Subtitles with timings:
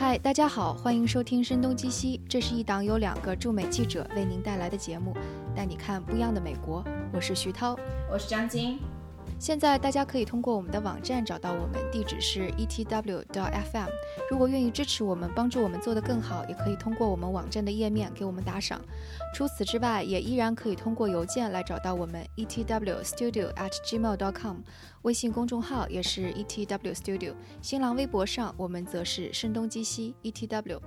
[0.00, 5.14] 嗨，大家好，欢迎收听《声东击西》，这是一档由两个驻美记者为您带来的节目，
[5.54, 6.82] 带你看不一样的美国。
[7.12, 7.76] 我是徐涛，
[8.10, 8.78] 我是张晶。
[9.40, 13.88] 现在大家可以通过我们的网站找到我们，地址是 etw.fm。
[14.30, 18.78] 如果愿意支持我们，帮助我们做得更好，也可以通过我们网站的页面给我们打赏。
[19.34, 24.56] 除此之外，也依然可以通过邮件来找到我们 etwstudio@gmail.com。
[25.02, 27.32] 微信公众号也是 etwstudio，
[27.62, 30.78] 新浪微博上我们则是声东击西 etw。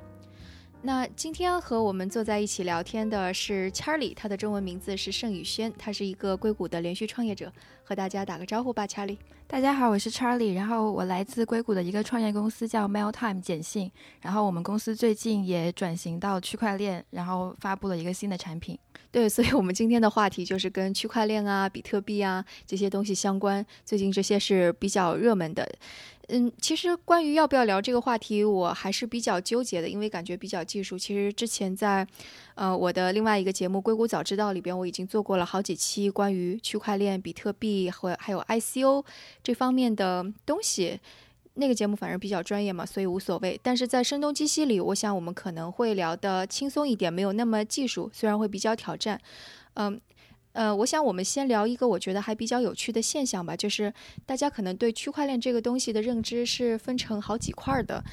[0.86, 7.50] 那今天和我们坐在一起聊天的是 Charlie，他的中文名字是盛宇轩，他是一个硅谷的连续创业者，
[7.86, 9.16] 和大家打个招呼吧，Charlie。
[9.48, 18.77] 大家好，我是 Charlie，然后我来自硅谷的一个创业公司叫 Mailtime 简信，然后我们公司最近也转型到区块链，然后发布了一个新的产品。
[19.10, 25.66] 对，所以我们今天的话题就是跟区块链啊、比特币啊这些东西相关，最近这些是比较热门的。
[26.36, 30.98] 嗯，其实关于要不要聊这个话题，我还是比较纠结的，因为感觉比较技术。
[30.98, 32.07] 其实之前在，
[32.55, 39.05] 呃，我的另外一个节目《硅谷早知道》里边，我已经做过了好几期关于区块链、比特币和还有 ICO
[39.44, 40.99] 这方面的东西。
[41.54, 43.60] 那个节目反正比较专业嘛，所以无所谓。
[43.62, 49.22] 但是在声东击西里，我想我们可能会聊得轻松一点，没有那么技术，虽然会比较挑战。
[49.76, 50.02] 嗯。
[50.54, 53.93] 呃，我想我们先聊一个我觉得还比较有趣的现象吧，就是
[54.26, 58.04] 大家可能对区块链这个东西的认知是分成好几块的，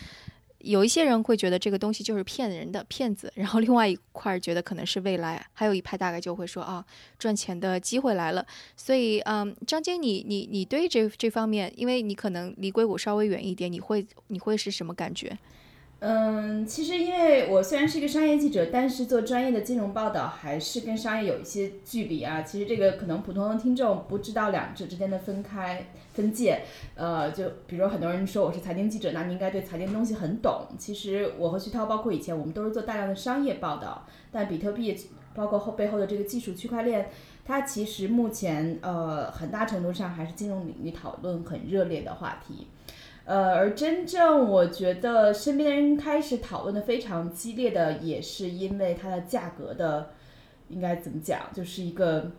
[0.59, 6.85] 有一些人会觉得这个东西就是骗人的骗子，然后另外一块儿觉得可能是未来，还有一派大概就会说啊，
[7.19, 8.47] 赚钱的机会来了。
[8.77, 15.39] 所以，嗯，张晶，你你你对这这方面，因为你可能离硅谷稍微远一点，你会你会是什么感觉？
[16.01, 22.41] 嗯，其实因为我虽然是一个商业记者，但是做专业的金融报道还是跟商业有一些距离啊。
[22.41, 26.63] 其实这个可能普通的听众不知道两者之间的分开分界。
[26.95, 30.69] 呃，就比如很多人说我是财经记者，那你应该对财经东西很懂。
[30.79, 34.07] 其实我和徐涛，包括以前我们都是做大量的商业报道。
[34.33, 34.97] 但比特币，
[35.35, 37.11] 包括后背后的这个技术区块链，
[37.45, 42.69] 它其实目前呃很大程度上还是金融领域讨论很热烈的话题。
[43.31, 50.11] 呃，而真正我觉得身边的人开始讨论的非常激烈的，也是因为它的价格的，
[50.69, 52.33] 应该怎么讲，就是一个。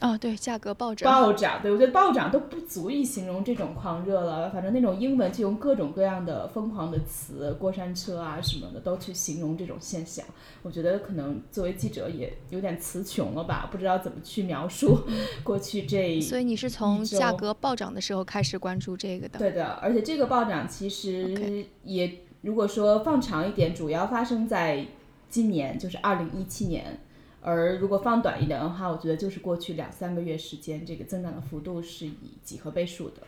[0.00, 4.48] 啊，对，价格暴涨，暴涨，对我觉得暴涨都不足以形容这种狂热了。
[4.50, 10.24] 反正那种英文就用各种各样的疯狂的词，过山车啊什么的，都去形容这种现象。
[10.62, 15.00] 我觉得可能作为记者也有点词穷了吧，不知道怎么去描述
[15.42, 16.20] 过去这。
[16.20, 19.38] 所以你是从价格暴涨的时候开始关注这个的？
[19.40, 24.86] 对的，而且这个暴涨其实也，如果说放长一点，主要发生在
[25.28, 27.00] 今年，就是二零一七年。
[27.48, 33.22] 而如果放短一点的话，我觉得就是过去两三个月时间，这个增长的幅度是以几何倍数的。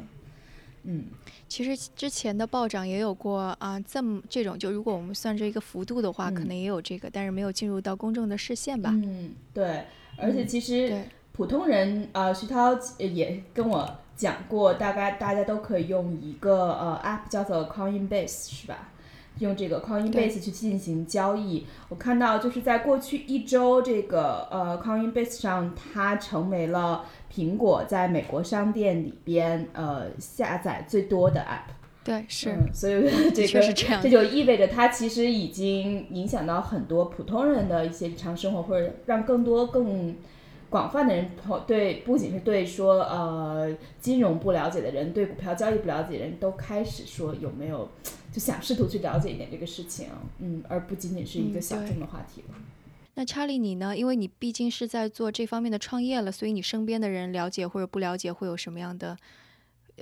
[0.82, 1.06] 嗯，
[1.48, 8.90] 其实之前的暴涨也有过啊，这么这种就如果我们算这一个幅度的话，可能也有这个，但是没有进入到公众的视线吧。
[8.92, 9.84] 嗯，对。
[10.18, 11.02] 而且其实
[11.32, 18.90] 普通人啊，徐涛也跟我讲过，大概大家都可以用一个呃 app 叫做 Coinbase，是吧？
[19.38, 31.72] 用这个 Coinbase 去进行交易，我看到就是在过去一周，这个呃 Coinbase 上它成为了苹果在美国商店里边呃下载最多的 app。
[32.02, 40.16] 对，是，所以这个这就意味着它其实已经影响到很多普通人的一些日常生活，或者让更多更
[40.68, 41.30] 广泛的人
[41.66, 43.70] 对不仅是对说呃
[44.00, 47.88] 金融不了解的人，对股票交易不了解的人都开始说有没有。
[48.32, 50.08] 就想试图去了解一点这个事情，
[50.38, 52.54] 嗯，而不仅仅是一个小众的话题了。
[53.14, 53.96] 那查理，你呢？
[53.96, 59.18] 因为你毕竟是在做这方面的创业了，所以你身边的人了解或者不了解会有什么样的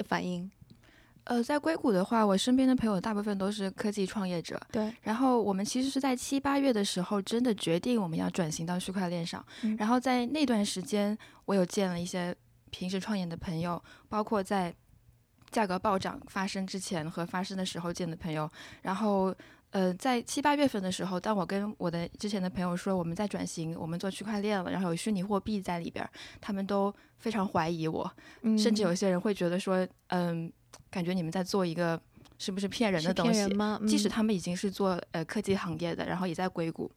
[0.07, 0.51] 反应？
[1.25, 4.61] 呃，在硅谷的话，我身边的朋友大部分都是科技创业者。
[4.71, 4.93] 对。
[5.03, 9.45] 然后我们其实是在七八月的时候真的决定我们要转型到区块链上。
[9.79, 11.17] 然后在那段时间，
[11.47, 12.37] 我有见了一些
[12.71, 14.75] 平时创业的朋友，包括在。
[15.51, 18.51] 价格暴涨发生之前和发生的时候见的朋友，
[18.83, 19.35] 然后
[19.71, 26.09] 呃，在七八月份的时候，当我跟我的之前的朋友说我们在转型，我们做区块链了，然后有虚拟货币在里边，
[26.41, 28.11] 他们都非常怀疑我，
[28.57, 30.51] 甚至有些人会觉得说，嗯，
[30.91, 32.01] 感觉你们在做一个
[32.39, 33.47] 是不是骗人的东西？
[33.87, 36.91] 即使他们已经是做呃科技行业的，然后也在硅谷，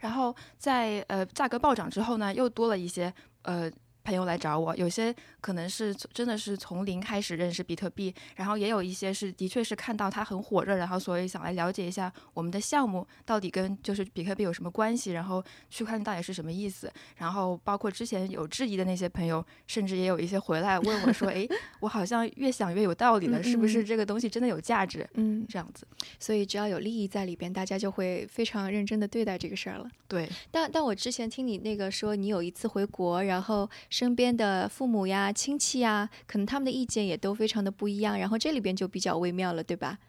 [0.00, 3.12] 然后在呃价格暴涨之后呢，又多了一些
[3.42, 3.70] 呃。
[4.04, 21.48] 朋友来找我，有些可能是真的是从零开始认识比特币，然后也有一些是的确是看到它很火热，然后所以想来了解一下我们的项目到底跟就是比特币有什么关系，然后区块链到底是什么意思，然后包括之前有质疑的那些朋友，甚至也有一些回来问我说， 哎，
[21.80, 25.08] 我好像越想越有道理了，是不是这个东西真的有价值？
[25.14, 25.86] 嗯，这样子，
[26.20, 29.88] 所以只要有利益在里边，大家就会非常认真的对待这个事儿了。
[30.06, 33.66] 对，但但我之前听你那个说，你有一次回国，然后。
[33.94, 40.00] 身边的父母呀、亲戚呀，可能他们的意见也都非常的不一样，然后这里边就比较微妙了，对吧？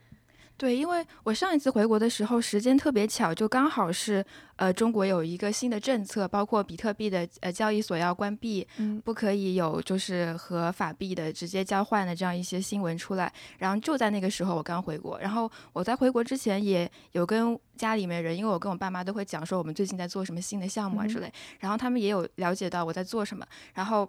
[0.58, 4.24] 对，因为我上一次回国的时候时间特别巧，就刚好是
[4.56, 13.30] 呃中国有一个新的政策，包括比特币的呃交易所要关闭，嗯，不可以有就是和法币的直接交换的这样一些新闻出来。
[13.58, 21.30] 然后就在那个时候我刚回国，然后我在回国之前也有跟家里面人，因为我跟我爸妈都会讲说我们最近在做什么新的项目啊之类，
[21.60, 23.44] 然后他们也有了解到我在做什么，
[23.74, 24.08] 然后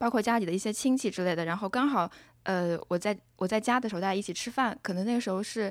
[0.00, 2.10] 包括家里的一些亲戚之类的，然后刚好。
[2.44, 5.70] 呃，我在我在家的时候，大家一起吃饭，可能那个时候是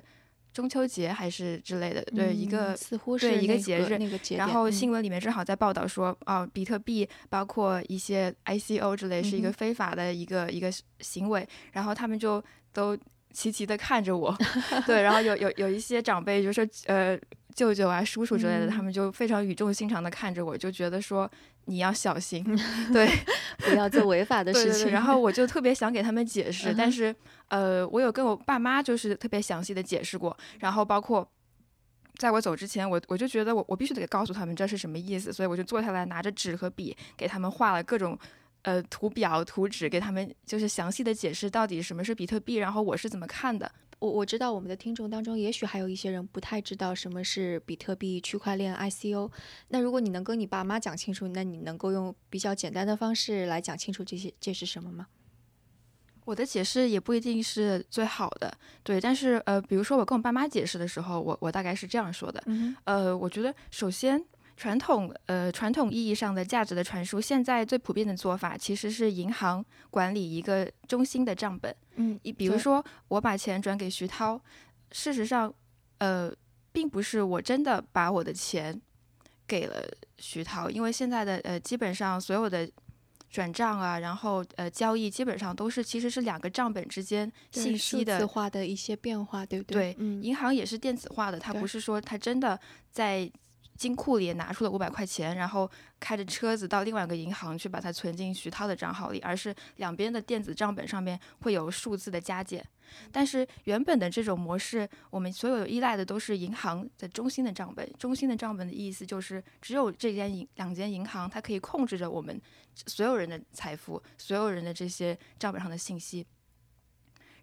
[0.54, 4.38] 中秋节还是之类的，对一个似乎是一个节日，那个节。
[4.38, 12.42] 然后新闻里面正好在报道说，哦，比特币包括一些 ICO 之类是一个非法的一个一个行为，然后他们就
[12.72, 12.96] 都
[13.34, 14.38] 齐齐的看着我，
[14.86, 17.20] 对，然后有有有一些长辈就说，呃，
[17.56, 21.30] 舅舅啊、叔叔之类的，他们就非常语重心长的看着我，就觉得说。
[21.66, 22.44] 你要小心，
[22.92, 23.07] 对，
[23.69, 24.90] 不要做违法的 事情。
[24.90, 27.16] 然后我就特别想给他们解释，但是
[27.50, 30.36] 呃，我有跟我爸妈就是特别详细的解释过。
[30.62, 31.30] 然后包括
[32.18, 38.18] 在我走之前，我我就觉得我我必须得告诉他们这是什么意思，所以我就坐下来拿着纸和笔给他们画了各种
[38.63, 43.72] 呃图表图纸，给他们就是详细的解释到底什么是比特币，然后我是怎么看的。
[44.00, 49.30] 我我知道我们的听众当中，也许还有一些人不太知道什么是比特币、区块链、ICO。
[49.68, 55.07] 那如果你能跟你爸妈讲清楚，那你能够用比较简单的方式来讲清楚这些这是什么吗？
[56.25, 59.01] 我的解释也不一定是最好的，对。
[59.01, 62.44] 但是呃，比如说我跟我爸妈解释的时候，我我大概是这样说的。
[62.86, 64.24] 呃，我觉得首先。
[64.59, 71.73] 传统呃，传统意义上的价值的传输，现在最普遍的做法其实是银行管理一个中心的账本。
[71.95, 74.38] 嗯，你比如说我把钱转给徐涛，
[74.91, 75.53] 事实上，
[76.00, 76.29] 呃，
[76.73, 78.77] 并不是我真的把我的钱
[79.47, 79.81] 给了
[80.17, 82.69] 徐涛，因为现在的呃，基本上所有的
[83.29, 89.94] 转账啊，然后呃，交易基本上都是其实是两个账本之间信息的数字化的一些变化，对不对？
[89.94, 92.59] 对，银行也是电子化的，它不是说它真的
[92.91, 93.31] 在。
[93.80, 95.72] 金库里拿出了五百块钱，然后
[96.02, 102.62] 开着车子到另外一个银行去把它存进徐涛的账号里，而是两边的电子账本上面会有数字的加减。
[103.10, 107.90] 但是原本的这种模式，我们所有依赖的都是银行的中心的账本。
[107.98, 112.38] 中心的账本的意思就是，只有这间银两间银行，它可以控制着我们
[112.86, 116.28] 所有人的财富，所有人的这些账本上的信息。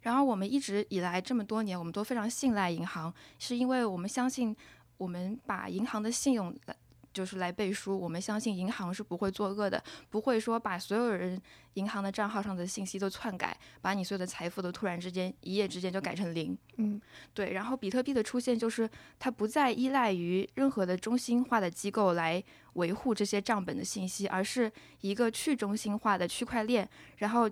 [0.01, 4.55] 然而我们一直以来这么多年，我们都非常信赖银行，是因为我们相信。
[4.97, 6.75] 我们把银行的信用来，
[7.13, 7.99] 就是来背书。
[7.99, 11.41] 我们相信银行是不会作恶的，不会说把所有人
[11.73, 16.57] 银行的账号上的信息都篡改，把你所有的财富都突然之间一夜之间就改成零。
[16.77, 17.01] 嗯，
[17.33, 17.53] 对。
[17.53, 22.43] 然后比特币的出现，就是它不再依赖于任何的中心化的机构来
[22.73, 24.71] 维护这些账本的信息，而是
[25.01, 26.87] 一个去中心化的区块链。
[27.17, 27.49] 然后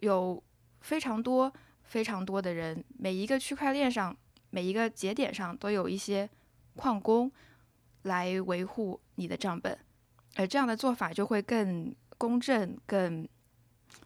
[0.00, 0.42] 有
[0.80, 1.52] 非常多
[1.84, 4.16] 非常多的人，每一个区块链上
[4.50, 6.28] 每一个节点上都有一些。
[6.76, 7.30] 矿工
[8.02, 9.78] 来维护你的账本，
[10.36, 13.26] 而这样的做法就会更公正、更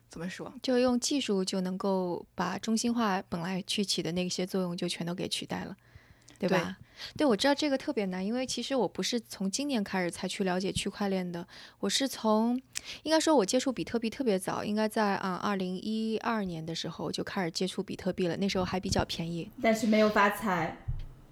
[0.09, 0.53] 怎么说？
[0.63, 5.77] 就用技术就能够把中心化本来去起的那些作用就全都给取代了，
[6.39, 6.79] 对吧？
[7.17, 11.47] 对，我知道这个特别难，因为其实我不是从今年开始才去了解区块链的，
[11.79, 12.61] 我是从
[13.05, 20.77] 应该说我接触比特币特别早，应该在啊二零一二年的时候就开始接触比特币了，那时候还比较便宜，但是没有发财。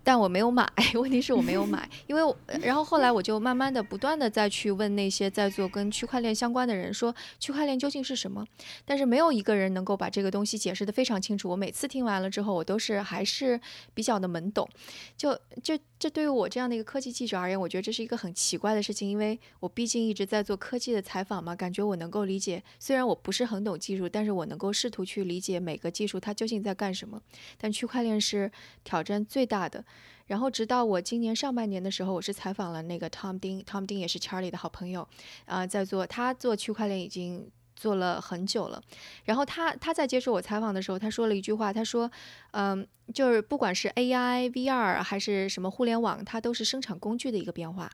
[0.06, 2.22] 但我没有买， 问题是我没有买， 因为
[2.62, 8.46] 然后后来我就慢慢的不断的再去问那些在做跟区块链相关的人，说区块链究竟是什么？
[8.84, 11.50] 但是没有一个人能够把这个东西解释的非常清楚。
[11.50, 13.60] 我每次听完了之后，我都是还是
[13.94, 14.68] 比较的懵懂。
[15.16, 27.20] 就就这对于我这样的一个科技记者而言，我觉得这是一个很奇怪的事情，因为我毕竟一直在做科技的采访嘛，感觉我能够理解，虽然我不是很懂技术，但是我能够试图去理解每个技术它究竟在干什么。
[27.56, 28.50] 但区块链是
[28.84, 29.84] 挑战最大的。
[30.26, 35.06] 然后直到我今年上半年的时候，我是采访了那个 Tom 丁，Tom 丁也是 Charlie 的好朋友，
[35.44, 38.82] 啊，在做他做区块链已经做了很久了。
[39.26, 42.10] 然后他他在接受我采访的时候，他说了一句话，他说，
[42.50, 47.88] 嗯，就是不管是 AI、VR 还是什么互联网，它都是生产工具的一个变化。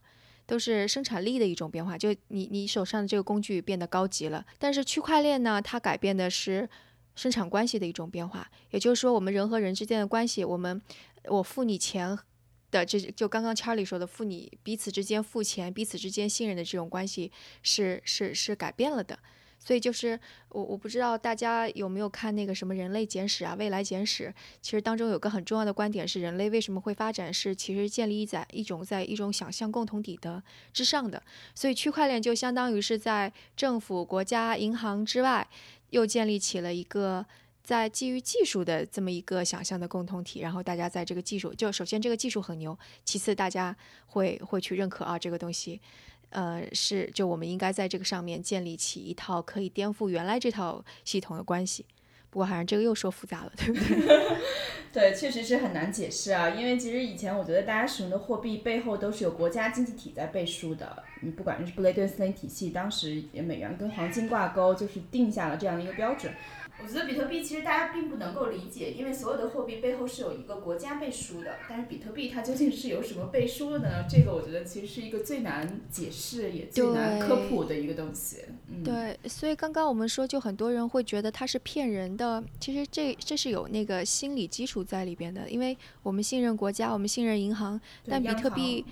[0.44, 4.44] 都是生产力的一种变化，就你你手上的这个工具变得高级了。
[4.58, 6.68] 但是区块链呢，它改变的是
[7.14, 10.82] 生产关系的一种变化，也就是说，我们人和人之间的关系，我们
[11.26, 12.18] 我付你钱
[12.72, 17.30] 的这就刚刚 Charlie 说的付你彼此之间付钱，彼此之间信任的这种关系
[17.62, 19.16] 是是是改变了的。
[19.64, 24.24] 所以就是我我不知道大家有没有看那个什么《人类简史》啊，《未来简史》。
[24.60, 30.42] 其实当中有个很重要的观点是，人类为什么会发展，是其实建立在一种在一种想象共同体的
[30.72, 31.22] 之上的。
[31.54, 35.46] 所以区块链就相当于是在政府、国家、银行之外，
[35.90, 37.24] 又建立起了一个
[37.62, 40.40] 在基于技术的这么一个想象的共同体。
[40.40, 43.76] 然后大家在这个技术，就首先这个技术很牛，其次大家
[44.06, 45.80] 会会去认可啊这个东西。
[46.32, 51.86] 呃，是，就我们应该在这个上面建立起一套可以颠覆原来这套系统的关系。
[52.30, 54.36] 不过好像这个又说复杂了，对不对？
[54.90, 56.48] 对，确实是很难解释啊。
[56.48, 61.02] 因为其实以前我觉得大家使用的货币背后都是有国家经济体在背书的。
[61.20, 66.32] 你不管是布雷顿森林体系，当时美元跟黄金挂钩，就是定下了这样的一个标准。
[66.82, 71.56] 我觉得比特币其实大家并不能够理解，因为所有的货币背后是有一个国家背书的。
[71.68, 74.06] 但是比特币它究竟是有什么背书的呢？
[74.08, 78.38] 这个我觉得其实是一个最难解释也最难科普的一个东西。
[78.68, 82.42] 嗯对，所以刚刚我们说，就很多人会觉得它是骗人的。
[82.58, 88.84] 其实这这是有那个心理基础在里边的，因为我们信任国家，我们信任银行，但比特币。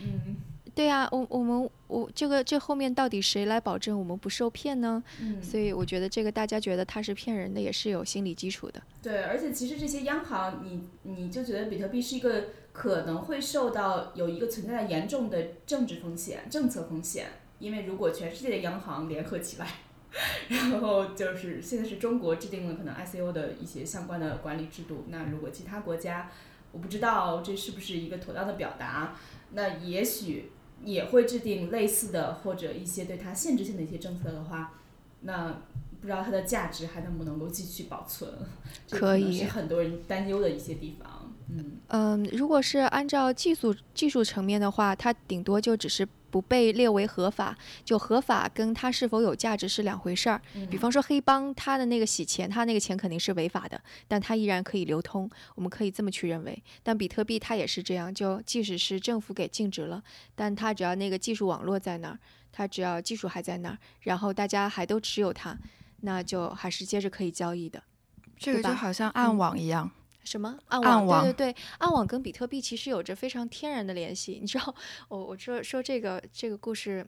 [0.75, 5.03] 对呀，我我们我这个这后面到底谁来保证我们不受骗呢？
[5.21, 8.81] 嗯，所以我觉得这个大家觉得它是骗人的，也是有心理基础的。
[9.03, 17.27] 对，而且其实这些央行，你你就觉得比特币是一个可能会受到有一个存在的严重的政治风险、政策风险，
[17.59, 19.67] 因为如果全世界的央行联合起来，
[20.49, 26.31] 然后就是现在是中国制定了可能 ICO 的一些相关的管理制度，那如果其他国家，
[26.73, 29.17] 我不知道这是不是一个妥当的表达，
[29.53, 30.53] 那也许。
[30.85, 34.75] 也会制定类似的或者一些对它限制性的一些政策的话，
[35.23, 35.61] 那
[36.01, 38.31] 不知道它的价值还能不能够继续保存？
[38.91, 41.33] 可以是很多人担忧的一些地方。
[41.49, 46.07] 嗯嗯，如果是按照技术技术层面的话，它顶多就只是。
[46.31, 50.41] 不被列为合法，就合法跟它是否有价值是两回事儿。
[50.71, 56.63] 比方说黑帮，他的那个洗钱，他那个钱肯定是违法的，但他依然可以流通，我们可以这么去认为。
[56.83, 60.03] 但比特币它也是这样，就即使是政府给禁止了，
[60.35, 62.19] 但它只要那个技术网络在那儿，
[62.53, 65.59] 它只要技术还在那儿，然后大家还都持有它，
[66.03, 67.83] 那就还是接着可以交易的。
[68.37, 69.91] 这个就好像暗网一样。
[70.25, 71.25] 什么暗网？
[71.25, 74.39] 对对对，暗网跟比特币其实有着非常天然的联系。
[74.41, 74.75] 你知道，
[75.09, 77.07] 我我说说这个这个故事，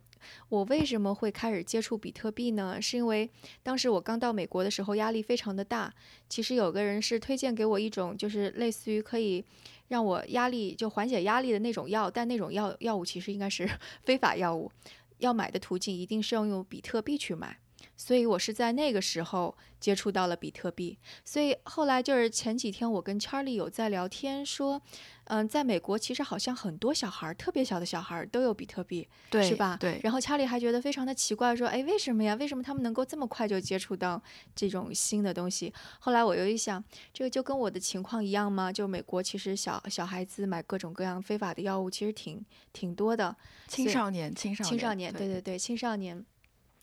[0.49, 2.81] 我为什么会开始接触比特币呢？
[2.81, 3.31] 是因为
[3.63, 5.93] 当时我刚到美国的时候，压力非常的大。
[6.29, 9.45] 其实有个人是推荐给我一种，就是类似于可以
[9.89, 13.69] 让我压力就缓解压力的那种药，但那种药药物其实应该是
[14.05, 14.71] 非法药物，
[15.19, 17.59] 要买的途径一定是要用比特币去买。
[17.97, 24.81] 所以我是在那个时候接触到了比特币，所以后来就是前几天我跟 Charlie 有在聊天，说，
[25.25, 29.77] 嗯，在美国其实好像很多小孩儿，特别小的小孩儿都有比特币，对，是吧？
[29.79, 30.01] 对。
[30.03, 32.35] 然后 Charlie 还觉得非常的奇怪，说，哎，为什么呀？
[32.37, 34.21] 为什么他们能够这么快就接触到
[34.55, 35.73] 这种新的东西？
[36.01, 36.83] 后来我又一想，
[37.13, 38.73] 这个就跟我的情况一样吗？
[38.73, 43.37] 就美国其实小小孩子买各种各样非法的药物其实挺挺多的，
[43.69, 46.25] 青少年，青少年，青少年，对对对，青少年。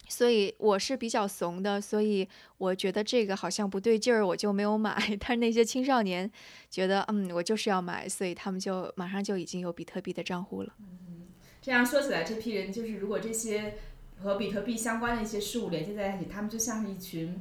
[0.09, 4.97] 所以我是比较怂的，所以我觉得这个好像不对劲儿，我就没有买。
[5.21, 6.29] 但是那些青少年
[6.69, 10.73] 觉得，嗯，我就是要买，所以他们就马上就已经有比特币的账户了。
[10.79, 11.27] 嗯，
[11.61, 13.75] 这样说起来，这批人就是如果这些
[14.17, 17.39] 和比特币相关的一些事物连接在一起，他们就像是一群。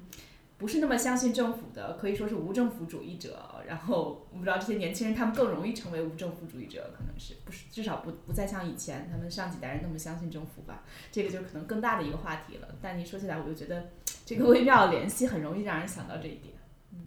[0.59, 3.63] 不是那么相信政府的，可以说是无政府主义者。
[3.67, 10.83] 然后我不知道这些年轻人，他们更容易成为无政府主义者，可能是不是至少不不再像以前他们上几代人那么相信政府吧？
[11.13, 12.69] 这个就可能更大的一个话题了。
[12.83, 13.91] 但你说起来，我就觉得
[14.27, 16.55] 这个微妙的联系很容易让人想到这一点。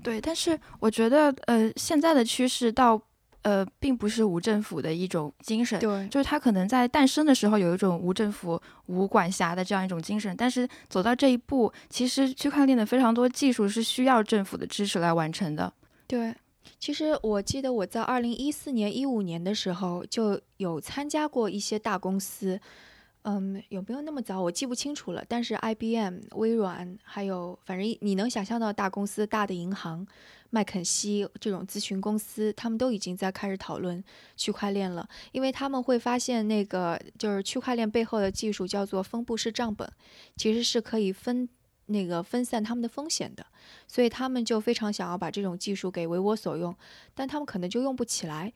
[0.02, 3.02] 对，但是我觉得呃，现在的趋势到。
[3.44, 15.74] 呃，并不是无政府的一种精神，对，就是它可能在诞生的时候有一种无政府、无管辖的这样一种精神，但是走到这一步，其实区块链的非常多技术是需要政府的支持来完成的。
[16.06, 16.36] 对，
[16.80, 22.60] 其实我记得我在二零一四年、一五年的时候就有参加过一些大公司，
[23.24, 24.40] 嗯，有没有那么早？
[24.40, 25.24] 我记不清楚了。
[25.28, 30.06] 但是 IBM、微软，还有反正你能想象到大公司、大的银行。
[30.52, 34.04] 麦肯锡这种咨询公司，他们都已经在开始讨论
[34.38, 39.92] 区块链了，因为他们会发现那个就是区块链背后的技术叫做分布式账本，
[40.36, 41.50] 其实是可以分
[41.88, 43.46] 那个分散他们的风险的，
[43.88, 46.76] 所以他们就非常想要把这种技术给为我所用，
[47.16, 48.54] 但他们可能就用不起来。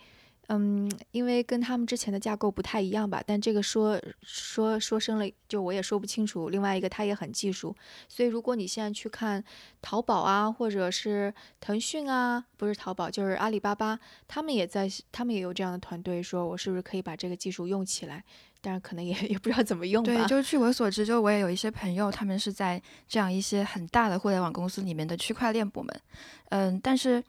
[0.48, 6.50] 嗯，因为跟他们之前的架构不太一样吧，但这个说说说深了，就我也说不清楚。
[6.50, 7.76] 另外一个，它也很技术，
[8.08, 9.44] 所以如果你现在去看
[9.82, 18.24] 淘宝啊，或者是腾讯啊，不是淘宝就是阿里巴巴，他们也在，他们也有这样的团队，说我是不是可以把这个技术用起来？
[18.62, 20.04] 但是可能也也不知道怎么用。
[20.04, 26.02] 对，就是据我所知，就我也有一些朋友，他们是在这样一些很大的互联网公司里面的区块链部门，
[26.50, 27.24] 嗯，但是。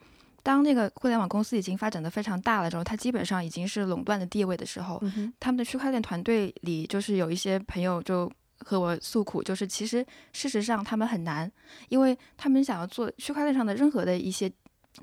[0.46, 5.02] 当那个互联网公司已经发展的非常大了之后，它基本上已经是垄断的地位的时候，
[5.40, 11.50] 他们的区块链团队里就是有一些朋友就和我诉苦，就是其实事实上他们很难，
[11.88, 14.48] 因为他们想要做区块链上的任何的一些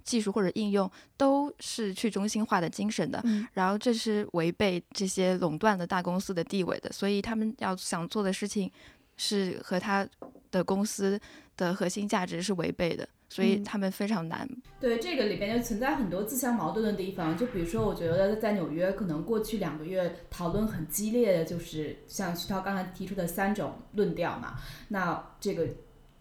[0.05, 3.21] 技术或者应用都是去中心化的精神的，
[3.51, 8.71] 然后这是违背这些垄断的大公司的地位的，所以他们要想做的事情
[9.17, 10.07] 是和他
[10.51, 11.19] 的公司
[11.57, 13.05] 的核心价值是违背的。
[13.33, 14.47] 所以他们非常难。
[14.79, 17.35] 对这个里边就存在很多自相矛盾的地方。
[17.35, 24.53] 就比如说，我觉得在纽约，可能过去两个月讨论很激烈的就是像徐涛刚才提出的三种论调嘛。
[24.89, 25.67] 那这个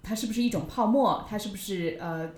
[0.02, 1.26] 它是不是一种泡沫？
[1.28, 2.31] 它是不是呃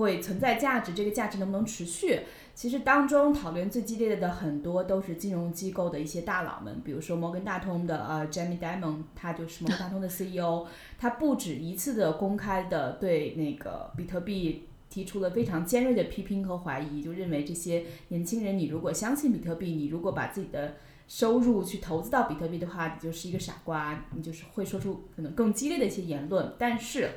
[0.00, 0.94] 会存在价值？
[0.94, 2.20] 这个价值能不能持续？
[2.54, 10.66] 其实当中讨论最激烈的很多都是金融机构的一些大佬们，比如说摩根大通的呃 Jamie Dimon，他就是摩根大通的 CEO，
[10.98, 20.76] 他不止一次的公开的对那个比特币提出了非常尖锐的批评和怀疑，就认为这些年轻人，你如果相信比特币，你如果把自己的
[21.08, 26.54] 收入去投资到比特币的话，你就是一个傻瓜，你就是会说出可能更激烈的一些言论。
[26.58, 27.08] 但是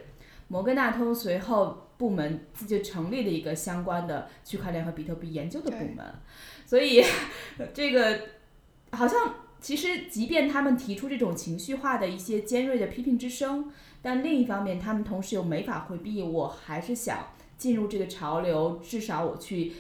[0.48, 1.80] 摩根大通随后。
[2.04, 6.04] 部门自己成立了一个相关的区块链和比特币研究的部门，
[6.66, 7.02] 所以
[7.74, 8.20] 这个
[8.92, 19.72] 好像其实，即便他们提出这种情绪化的一些尖锐的批评之声，但另一方面，他们同时又没法回避，我还是想进入这个潮流，至少我去。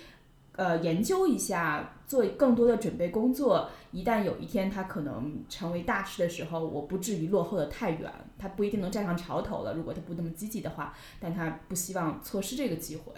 [0.55, 3.67] 呃，研究一下，做更多的准备工作。
[3.91, 8.11] 一旦有一天它可能成为大势的时候，我不至于落后的太远。
[8.37, 13.11] 它不一定能站上潮头了，如果它不那么积极的话，但他不希望错失这个机会。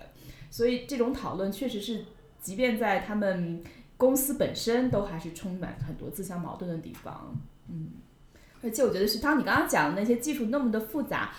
[0.49, 2.05] 所以这种讨论确实是，
[2.39, 3.61] 即便在他们
[3.97, 7.35] 公司本身，都还是充满很多自相矛盾的地方。
[7.67, 7.89] 嗯，
[8.63, 11.33] 而且我觉得是当你刚刚讲的那些技术那么的复杂，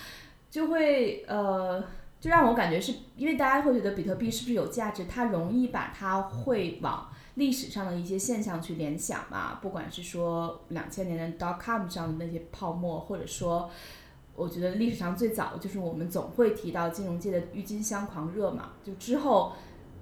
[0.51, 1.83] 就会呃。
[2.19, 9.55] 就让我感觉是因为大家会觉得比特币是不是有价值，它容易把它会往历史上的一些现象去联想嘛？
[9.63, 13.71] 不管是说两千年的 dot com 上的那些泡沫，或者说，
[14.35, 18.73] 我觉得历史上最早就是我们总会提到金融界的郁金香狂热嘛。
[18.85, 19.53] 就之后，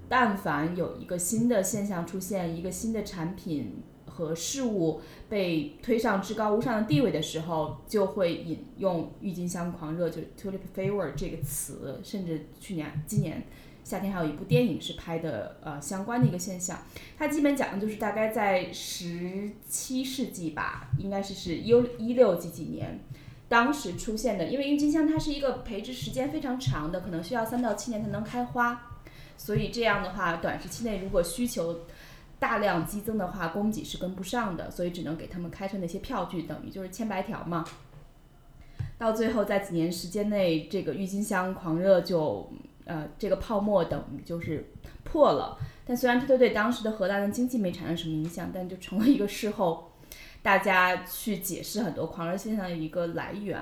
[0.09, 3.83] 但凡有一个新的现象出现，一个新的产品。
[4.07, 13.45] 和事物被推上至高无上的地位的时候，就会引用“郁金香狂热”就 “tulip fever” 这个词，甚至去年、今年
[13.85, 16.79] 夏天还有一部电影是拍的，呃，相关的一个现象。
[17.19, 21.69] 它基本讲的就是大概在十七世纪吧，应该是是一
[21.99, 22.99] 一六几几年，
[23.47, 24.47] 当时出现的。
[24.47, 28.91] 因为郁金香它是一个培植时间非常长的，可能需要三到七年才能开花，
[29.37, 31.81] 所以这样的话，短时期内如果需求
[32.39, 37.63] 大量激增的话，供给是跟不上的，所以只能给他们开出那些票据，等于就是千白条嘛。
[38.97, 42.49] 到最后，在几年时间内，这个郁金香狂热就，
[42.85, 44.71] 呃，这个泡沫等于就是
[45.03, 45.57] 破了。
[45.85, 49.91] 但虽然它对当时的荷兰的经济没产生什么影响，但就成了一个事后
[50.41, 53.59] 大家去解释很多狂热现象的一个来源。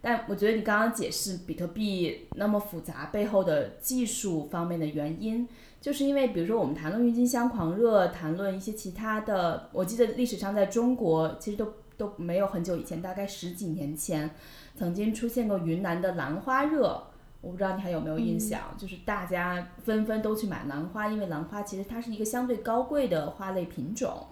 [0.00, 5.46] 但我觉得你刚刚解释比特币那么复杂背后的技术方面的原因。
[5.80, 14.30] 就是因为，比如说我们谈论郁金香狂热，谈论一些其他的，我记得历史上在中国其实都都没有很久以前，大概十几年前，
[14.76, 17.02] 曾经出现过云南的兰花热，
[17.42, 18.74] 我不知道你还有没有印象？
[18.78, 24.28] 就是大家纷纷都去买兰花，因为兰花其实它是一个相对高贵的花类品种，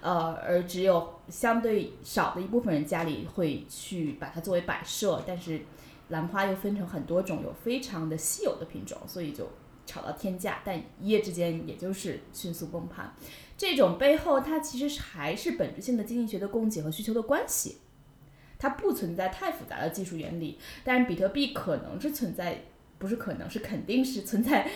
[0.00, 5.60] 呃，而只有相对少的一部分人家里会去把它作为摆设，但是
[6.08, 9.46] 兰花又分成很多种，有非常的稀有的品种，所以就。
[9.84, 13.12] 炒到天价，但一夜之间也就是迅速崩盘。
[13.58, 17.78] 这种背后，它其实还是本质性的经济学的供给和需求的关系，
[18.62, 20.56] 它不存在太复杂的技术原理。
[20.84, 22.62] 但是比特币可能是存在，
[22.98, 24.70] 不是可能是肯定是存在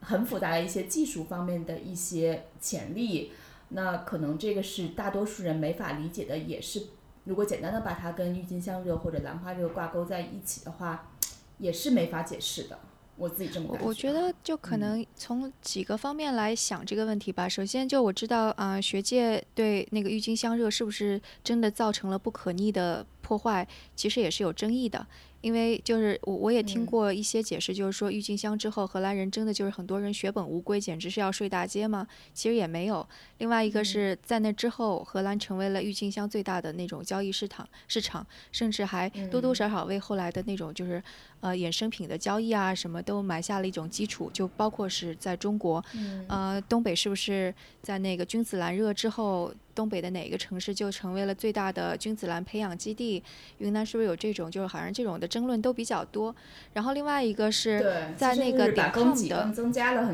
[0.00, 3.32] 很复杂的一些技术方面的一些潜力。
[3.70, 6.80] 那可能这个是大多数人没法理解的，也是
[7.24, 11.10] 如果简单的把它跟郁金香热或者兰花热挂钩在一起的话，
[11.58, 12.78] 也是没法解释的。
[13.16, 17.48] 我自己这么我我觉得就可能从几个方面来想这个问题吧。
[17.48, 25.06] 首先，就我知道啊，学界对那个郁金香热是不是真的造成了不可逆的破坏，其实也是有争议的。
[25.44, 32.06] 因为就是我我也听过一些解释，就是说郁金香之后，荷兰人真的就是很多人血本无归，简直是要睡大街吗？
[32.32, 33.06] 其实也没有。
[33.36, 41.02] 另外一个是在那之后，荷兰成为了郁金香最大的那种交易市场市场，甚至还多多少少为后来的那种就是
[41.40, 44.30] 呃衍生品的交易啊什么都埋下了一种基础。
[44.32, 45.84] 就包括是在中国，
[46.26, 49.52] 呃，东北是不是在那个君子兰热之后？
[49.74, 53.20] 东北的哪个城市就成为了最大的君子兰培养基地？
[53.58, 54.48] 云南是不是有这种？
[54.48, 56.32] 就是好像这种的争论都比较多。
[56.72, 59.52] 然后另外一个是在那个点 com 的，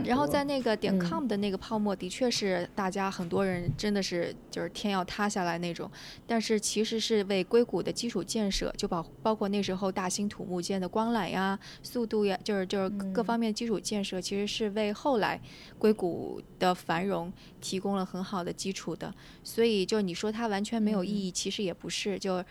[0.07, 5.91] 然后在那个点 com 的那个泡沫，的确是大家很多人真的是就是天要塌下来那种。
[6.27, 15.39] 但是其实是为硅谷的基础建设，就包包括那时候大兴土木建的光缆呀、速度呀，就是就是各方面基础建设，其实是为后来
[15.79, 17.31] 硅谷的繁荣
[17.61, 19.13] 提供了很好的基础的。
[19.45, 22.19] 所以，就你说它完全没有意义，其实也不是。
[22.19, 22.43] 就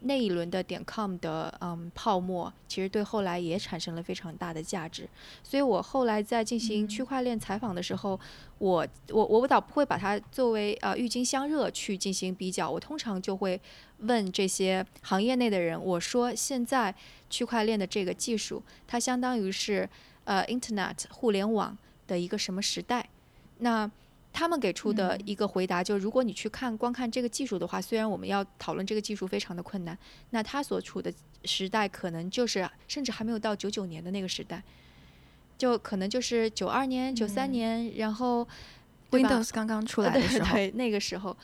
[0.00, 5.08] 那一轮的点 com 的嗯泡沫，其实对后来也产生了非常大的价值。
[5.42, 8.18] 所以我后来在进行区块链采访的时候，
[8.58, 12.70] 我我我倒不会把它作为呃郁金香热去进行比较。
[12.70, 13.60] 我通常就会
[14.00, 16.94] 问这些行业内的人，我说现在
[17.30, 19.88] 区块链的这个技术，它相当于是
[20.24, 23.08] 呃 Internet 互联网的一个什么时代？
[23.58, 23.90] 那
[24.36, 29.96] 他们给出的一个回答就是：如果你去看光看这个技术的话，虽然我们要讨论这个技术非常的困难，
[30.28, 31.10] 那他所处的
[31.44, 34.62] 时代可能就是甚至还没有到九九年的那个时代，
[35.56, 38.46] 就可能就是九二年、九三年，然后
[39.10, 41.34] Windows 刚刚出来的时候， 对那个时候。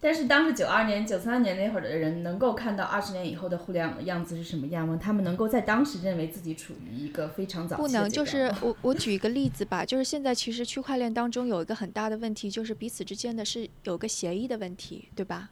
[0.00, 4.96] 但是当时九二年、九三年那会儿的人，能够看到二十年以后的互联网的样子是什么样吗？
[5.00, 15.50] 他们能够在当时认为自己处于一个非常早期不能，就是我我举一个例子吧，就是现在其实区块链当中有一个很大的问题，就是彼此之间的是有个协议的问题，对吧？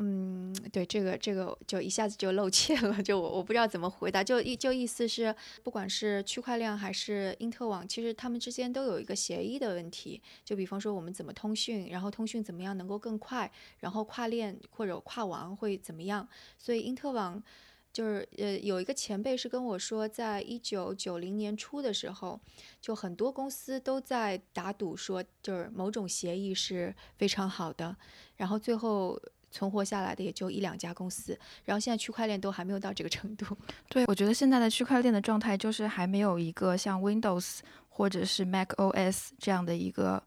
[0.00, 10.20] 嗯，对，这个这个就一下子就露怯了，就我我不知道怎么回答，就意就意思是，不管是区块链还是因特网，其实他们之间都有一个协议的问题。
[10.44, 16.28] 就比方说我们怎么通讯，然后通讯怎么样能够更快，然后跨链或者跨网会怎么样。
[16.58, 17.40] 所以因特网
[17.92, 22.40] 就是呃有一个前辈是跟我说，在一九九零年初的时候，
[22.80, 27.96] 就很多公司都在打赌说，就是某种协议是非常好的，
[28.38, 29.22] 然后最后。
[29.54, 33.56] 存活下来的也就一两家公司，然后现在区块链都还没有到这个程度。
[33.88, 40.20] 对，我觉得现在的区块链的状态就是还没有一个像 Windows 或者是 Mac OS 这样的一个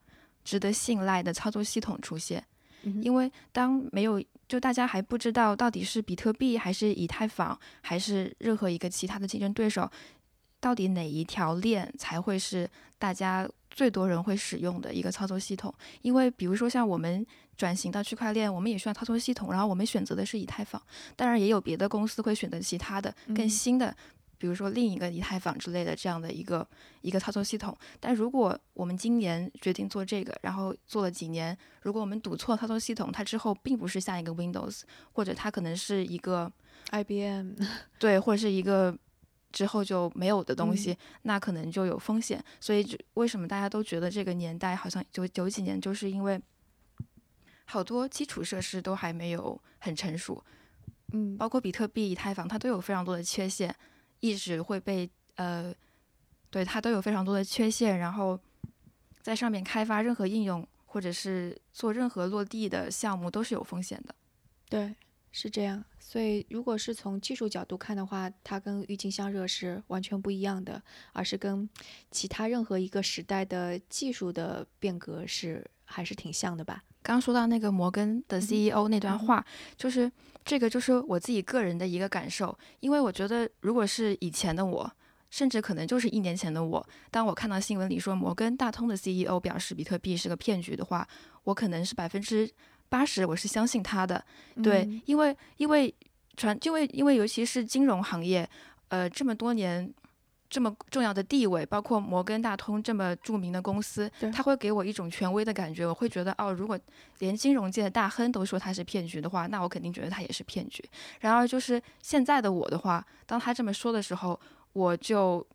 [0.46, 2.42] 值得信赖的操作系统出现。
[3.02, 9.92] 因为当没有，就大家还不知道到底是比特币还是以太坊还是任何一个其他的竞争对手，
[10.62, 15.74] 到底哪一条链才会是大家最多人会使用的一个操作系统？
[16.02, 17.28] 因为比如说像我们。
[17.58, 20.82] 转型到区块链，我们也需要操作系统，然后我们选择的是以太坊。
[21.16, 23.96] 当然，也有别的公司会选择其他的更新的，
[24.38, 26.66] 比如说另一个以太坊之类的这样的一个
[27.02, 27.76] 一个操作系统。
[28.00, 34.82] 但如果我们今年决定做这个，然后做了几年，如果我们赌错操作系统，它之后并不是下一个 Windows，
[35.14, 36.52] 或者它可能是一个
[36.92, 37.54] IBM，
[37.98, 38.96] 对，或者是一个
[39.52, 42.44] 之后就没有的东西，那可能就有风险。
[42.60, 46.40] 所以，为什么大家都觉得这个年代好像九九几年，就是因为。
[47.70, 50.42] 好多基础设施都还没有很成熟，
[51.12, 53.76] 嗯，包括比特币、以太坊，它都有非常多的缺陷，
[54.22, 55.74] 一直会被呃，
[56.50, 58.40] 对它都有非常多的缺陷，然后
[59.22, 64.16] 在上面开发任何应用或者是做任何落地的项目都是有风险的。
[64.70, 64.96] 对，
[65.34, 65.84] 是这样。
[66.00, 71.70] 所以如果是从技术角度看的话，它跟郁金香热是完全不一样的，而是跟
[72.12, 76.82] 其他任何一个时代的技术的变革是还是挺像的吧。
[77.08, 79.46] 刚刚说到那个摩根的 CEO 那段话，
[79.78, 80.12] 就是
[80.44, 82.54] 这个，就是我自己个人的一个感受。
[82.82, 84.92] 因为我觉得，如果是以前的我，
[85.30, 91.08] 甚至可能就是一年前的我，当我看到新闻里说摩根大通的 CEO 表示比特币是个骗局的话，
[91.46, 92.50] 我可能是百分之
[92.90, 94.22] 八十我是相信他的。
[94.62, 95.96] 对，因为因为
[96.36, 98.46] 传，因为因为尤其是金融行业，
[98.90, 99.90] 呃，这么多年。
[100.50, 105.86] 这么重要的地位，包括摩根大通这么著名的公司，他会给我一种权威的感觉。
[105.86, 106.80] 我会觉得，哦，如果
[107.20, 110.84] 连金融界的大亨都说它是骗局的话，那我肯定觉得它也是骗局。
[111.20, 114.40] 然而，就是现在的我的话，当他这么说的时候，
[114.74, 115.46] 我就。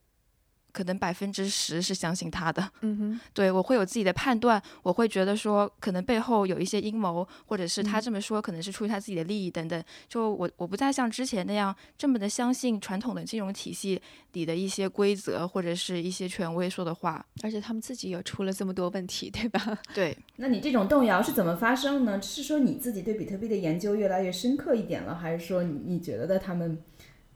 [0.73, 9.83] 可能百分之十是相信他的，嗯哼，对我会有自己的判断，我会觉得说可能背后有一些阴谋，或者是他这么说可能是出于他自己的利益等等。
[10.09, 14.01] 就我我不再像之前那样这么的相信传统的金融体系
[14.33, 19.79] 里的一些规则或者是一些权威说的话，而且他们自己也出了这么多问题，对吧？
[19.95, 20.17] 对。
[20.37, 22.21] 那你这种动摇是怎么发生呢？
[22.23, 26.83] 是说你自己对比特币的研究越来越深刻一点了，还是说你你觉得他们？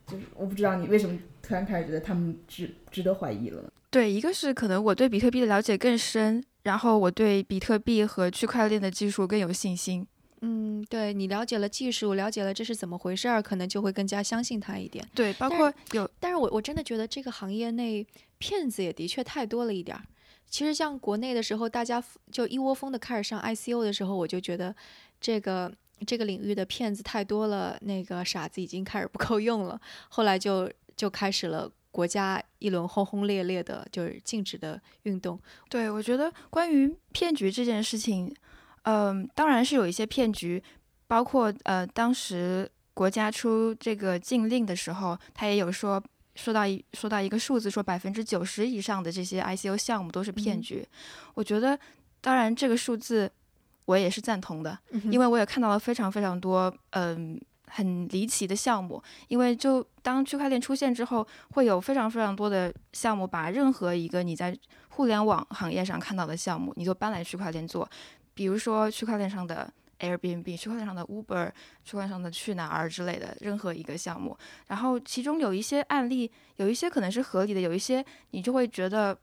[0.06, 3.64] 就是我不知道你为什么突然开始觉得他们值值得怀疑了。
[3.90, 10.06] 对，一个是可能我对比特币的了解更深，然后我对比特币和区块链的技术更有信心。
[10.42, 15.06] 嗯，对你了解了技术，了解了这是怎么回事儿，可能就会更加相信他一点。
[15.14, 18.06] 对，包括有，但是我我真的觉得这个行业内
[18.38, 20.02] 骗子也的确太多了一点儿。
[20.48, 24.74] 其实像国内的时候，大家就一窝蜂的开始上 ICO 的时候，我就觉得
[25.20, 25.72] 这个
[26.04, 29.80] 这个领域的骗子太多了，那个傻子已经开始不够用了。
[30.08, 35.40] 后来就就开始了国家一轮轰轰烈烈的，就是禁止的运动。
[35.68, 38.34] 对，我觉得关于骗局这件事情，
[38.82, 40.62] 嗯，当然是有一些骗局，
[41.06, 46.02] 包括呃，当时国家出这个禁令的时候，他也有说。
[46.38, 50.86] 说到一说到一个数字，说百分之九十以上的这些 ICO 项目都是骗局。
[51.32, 51.78] 我觉得，
[52.20, 53.32] 当然这个数字
[53.86, 54.78] 我也是赞同的，
[55.10, 59.02] 因为我也看到了非常非常多嗯很离奇的项目。
[59.28, 64.56] 因为就当区块链出现之后，会有非常非常多的项目把任何一个你在
[64.90, 67.88] 互联网行业上看到的项目，你就搬来区块链做，
[68.34, 69.72] 比如说区块链上的。
[69.98, 71.50] Airbnb 区块链上的 Uber
[71.82, 79.16] 区块链上的去哪儿之类的任何一个项目，然后其中有一些案例，有一些可能是合理的，有一些你就会觉得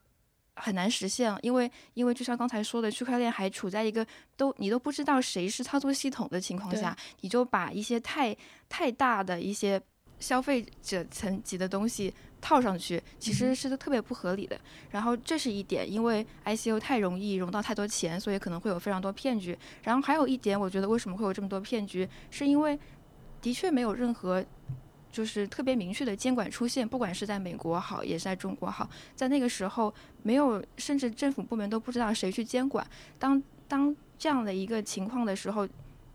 [0.56, 4.06] 很难实现，因为因为就像刚才说的，区块链还处在一个
[4.38, 8.36] 都你都不知道谁是操作系统的情况下，你就把一些太
[8.70, 9.82] 太大的一些
[10.20, 12.14] 消费者层级的东西。
[12.44, 14.60] 套上去其实是特别不合理的，
[14.92, 19.58] 然后这是一点，因为 ICO 太容易融到太多钱，所以可能会有非常多骗局。
[19.82, 22.78] 然后还有一点，我觉得为什么会有这么多骗局，是因为
[23.42, 24.44] 的确没有任何
[25.14, 32.86] 就是特别明确的监管出现，不管是在美国好，也是在中国好，在那个时候没有，甚至政府部门都不知道谁去监管。
[33.18, 35.66] 当当这样的一个情况的时候。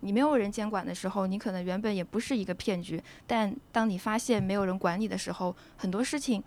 [0.01, 6.41] 你没有人监管的时候，你可能原本也不是一个骗局，但当你发现没有人管你的时候，很多事情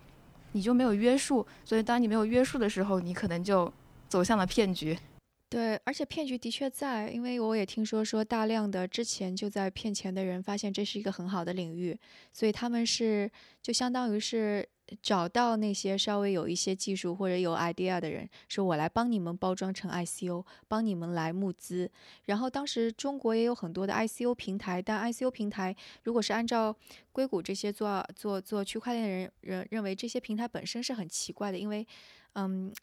[0.53, 3.69] 你就没有约束，所以当你没有约束的时候，你可能就
[4.07, 4.97] 走向了骗局。
[5.51, 11.99] 对，而且骗局的确在，因为我也听说说大量的之前就在骗钱的人发现这是一个很好的领域，
[12.31, 13.29] 所以他们是
[13.61, 14.67] 就相当于是。
[15.01, 21.89] 找到那些稍微有一些技术或者有 idea 的人，说我来帮你们包装成 ICO，帮你们来募资。
[22.25, 26.75] 然后当时中国也有很多的 ICO 平台，但 ICO 平台如果是按照
[27.13, 31.87] 硅谷这些做做做区块链的人认认为这些平台本身是很奇怪的，因为，
[32.33, 32.73] 嗯。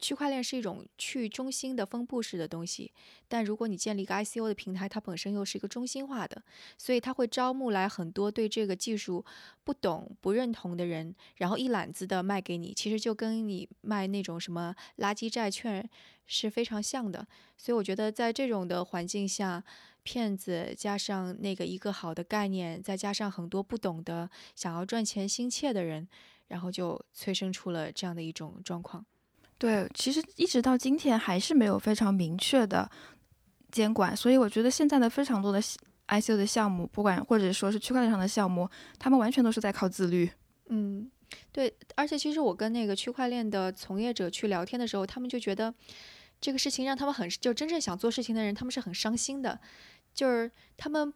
[0.00, 2.90] 区块链是一种去中心的分布式的东西，
[3.28, 6.42] 但如果你建立一个 ICO 的平台，它本身又是一个中心化的，
[6.78, 9.24] 所以它会招募来很多对这个技术
[9.62, 12.72] 不懂、不认同的人，然后一揽子的卖给你。
[12.72, 15.88] 其实就跟你卖那种什么垃圾债券
[16.26, 17.26] 是非常像的。
[17.58, 19.62] 所以我觉得在这种的环境下，
[20.02, 26.08] 骗子加上那个一个好的概念，再加上很多不懂的、想要赚钱心切的人，
[26.48, 29.04] 然后就催生出了这样的一种状况。
[29.60, 32.90] 对，其实一直到今天还是没有非常明确的
[33.70, 35.60] 监管，所以我觉得现在的非常多的
[36.08, 38.66] ICO 的项目，不管或者说是区块链上的项目，
[38.98, 40.30] 他们完全都是在靠自律。
[40.70, 41.10] 嗯，
[41.52, 45.74] 对，而且其实我跟那个区块链的从业者去聊天的时候，他们就觉得
[46.40, 49.60] 这个事情让他们很，就真正想做事情的人，他们是很伤心的，
[50.14, 51.12] 就是他们。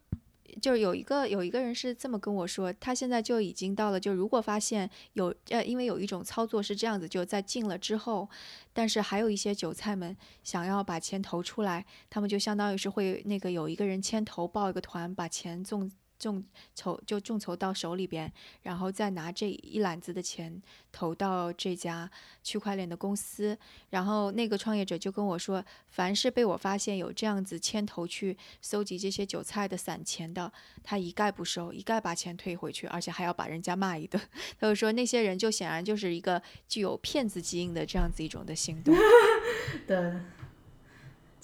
[0.61, 8.29] 就是有一个有一个人是这么跟我说，他现在就已经到了，就如果发现有呃，因为有一种操作是这样子，就在进了之后，
[8.73, 15.91] 但是还有一些韭菜们想要把钱投出来，他们就相当于是会那个有一个人牵头报一个团，把钱送。
[16.19, 16.43] 众
[16.75, 22.11] 筹就众筹到手里边，然后再拿这一揽子的钱投到这家
[22.43, 23.59] 区块链的公司。
[23.91, 34.21] 然后那个创业者就跟我说，凡是被我发现有这样子牵头去搜集这些韭菜的散钱的，他一概不收，一概把钱退回去，而且还要把人家骂一顿。
[34.59, 38.95] 他就说那些人就显然就是一个具有骗子基因的这样子一种的行动。
[39.87, 40.15] 对，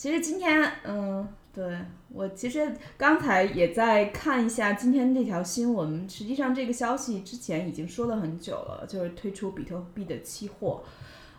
[0.00, 1.28] 其实今天嗯。
[1.52, 1.78] 对
[2.10, 10.84] 我其实刚才也在看一下今天这条新闻，实际上这个消息之前已经说了很久了，就是推出比特币的期货。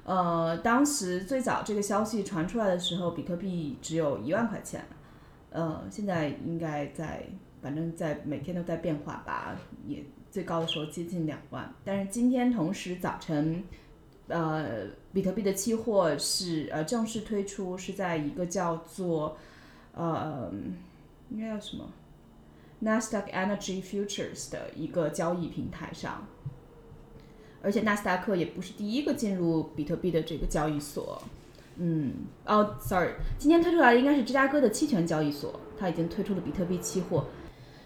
[0.04, 4.86] 呃，当时最早这个消息传出来的时候，比特币只有一万块钱，
[5.50, 7.26] 呃，现在应该在，
[7.62, 9.56] 反正在每天都在变化吧，
[9.88, 11.74] 也最高的时候接近两万。
[11.86, 13.63] 但是今天同时早晨，
[14.27, 19.38] 呃，比特币的期货是呃正式推出，是在一个叫做。
[19.93, 20.49] 呃，
[21.29, 21.91] 应该叫什么
[22.81, 26.25] ？Nasdaq Energy Futures 的一个交易平台上，
[27.62, 31.21] 而且纳斯达克也不是第一个进入比特币的这个交易所。
[31.75, 32.13] 嗯，
[32.45, 37.25] 哦，sorry，今天推出来的应该是芝加哥的期权交易所，它已经推出了比特币期货。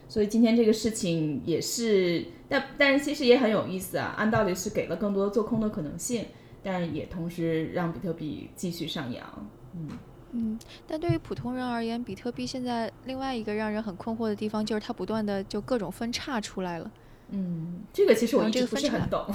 [0.07, 4.13] 所以今天这个事情也是，但但是其实也很有意思啊。
[4.17, 6.25] 按道理是给了更多做空的可能性，
[6.63, 9.49] 但也同时让比特币继续上扬。
[9.75, 9.89] 嗯
[10.31, 16.91] 嗯，但对于普通人而言，比特币现在另外一个让人很困惑的地方就是它不断的就各种分叉出来了。
[17.29, 19.25] 嗯，这个其实我一直不是很懂。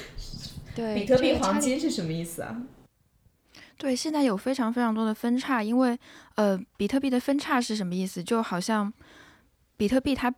[0.74, 2.62] 对，比特币黄金是什么意思啊？
[3.78, 5.98] 对，现在有非常非常多的分叉，因为
[6.34, 8.22] 呃，比特币的分叉是什么意思？
[8.22, 8.92] 就好像
[9.82, 10.32] 比特币它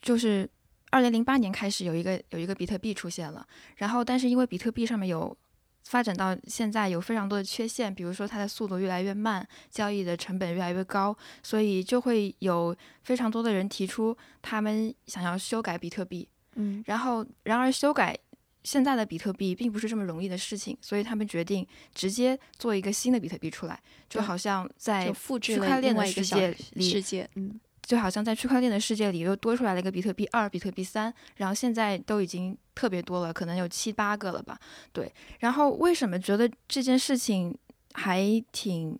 [0.00, 0.48] 就是
[0.90, 3.44] 二零零八年开始有一个有一个比特币出现了，
[3.78, 5.36] 然后但是因为比特币上面有
[5.82, 16.28] 发展到现在有非常多的缺陷，比如说它的速度越来越慢，交易的成本越来越高，所以就会有非常多的人提出他们想要修改比特币。
[16.54, 18.16] 嗯，然后然而修改。
[18.64, 25.10] 现在的比特币并不是这么容易的事情，所以他们决定直接做一个新的比特币出来，就好像在
[25.40, 34.60] 区块链的世界里，世界，嗯，就好像在区块链的世界里又多出来了一个比特币二、比特币三，然后现在都已经特别多了，可能有七八个了吧？
[34.92, 35.10] 对。
[35.38, 37.56] 然后为什么觉得这件事情
[37.94, 38.22] 还
[38.52, 38.98] 挺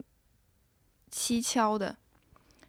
[1.13, 1.99] 蹊跷的？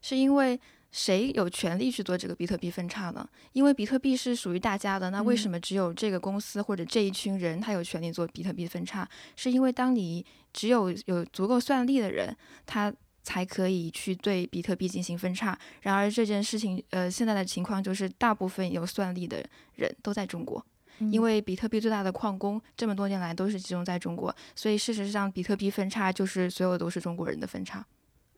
[0.01, 0.59] 是因为。
[0.91, 3.29] 谁有权利去做这个比特币分叉呢？
[3.53, 9.07] 因为比特币是属于大家的，那为什么只有这个公司或者这一群人他有权利做比特币分叉？
[9.35, 12.91] 是因为当你只有有足够算力的人，他
[13.29, 15.55] 才可以去对比特币进行分叉。
[15.81, 20.65] 然而这件事情，呃，现在的情况就是大部分有算力的人都在中国，
[21.11, 27.85] 因为比特币最大的矿工这么多年来都是集中在中国，所以事实上比特币分叉就是所有都是中国人的分叉。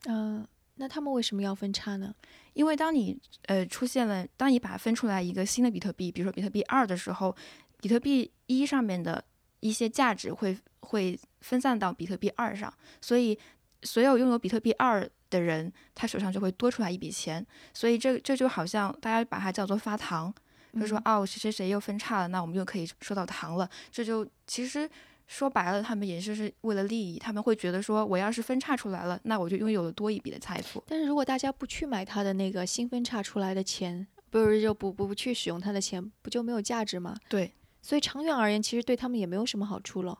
[0.08, 0.46] 嗯。
[0.76, 2.12] 那他们为什么要分叉呢？
[2.54, 7.36] 因为当你呃出现了，当你把它分出来一个新的比特币，比如说比特币二的时候，
[7.80, 9.24] 比特币一上面的
[9.60, 13.38] 一些价值会会分散到比特币二上，所以
[13.84, 20.34] 所有拥有比特币二的人，他手上就会多出来一笔钱，所以这这就好像大家把它叫做发糖，
[20.80, 24.90] 就说哦谁谁谁又分叉了，那我们又可以收到糖了，这就其实。
[25.28, 30.84] 说白了，他们也是是为了利益，他们会觉得说，我要是分叉出来了，那我就拥有了多一笔的财富。
[30.86, 37.16] 但是如果大家不去买他的那个新分叉出来的钱，不是就不不不去使用他的钱，不就没有价值吗？
[37.30, 40.20] 对，所以长远而言，其实对他们也没有什么好处了。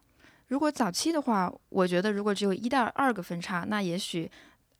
[0.52, 4.30] 如果早期的话，我觉得如果只有一到二个分叉，那也许。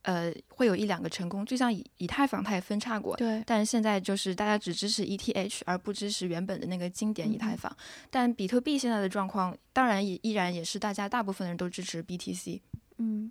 [0.04, 3.40] 呃，会有一两个成功，就像以以太坊，它也分叉过，对。
[3.46, 7.72] 但是现在就是大家只支持 ETH，而不支持原本的那个经典以太坊。
[8.10, 12.60] 但比特币现在的状况，当然也依然也是大家大部分人都支持 BTC，
[12.98, 13.30] 嗯，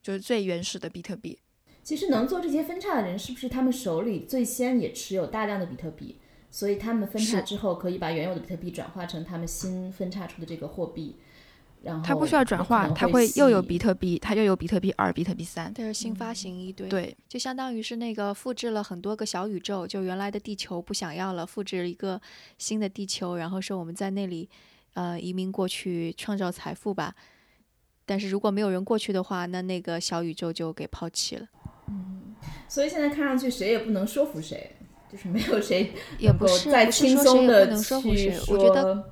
[0.00, 1.36] 就是最原始的比特币。
[1.82, 6.20] 其实能做这些分叉的人，是不是他们手里最先也持有大量的比特币，
[6.52, 11.16] 所以他们分叉之后可以把原有的比特币转化成他们新分叉出的这个货币？
[12.04, 22.20] 它不需要转化，它会又有比特币，它又有比特币二、比特币三，它是新发行一堆，对，就相当于是那个复制了很多个小宇宙，就原来的地球不想要了，复制一个
[22.58, 24.48] 新的地球，然后说我们在那里，
[24.94, 27.14] 呃，移民过去创造财富吧。
[28.06, 31.46] 但是如果没有人过去的话，那那个小宇宙就给抛弃了。
[31.88, 32.34] 嗯，
[32.68, 34.76] 所以现在看上去谁也不能说服谁，
[35.10, 39.10] 就是没有谁也不是再轻松的去说，我觉得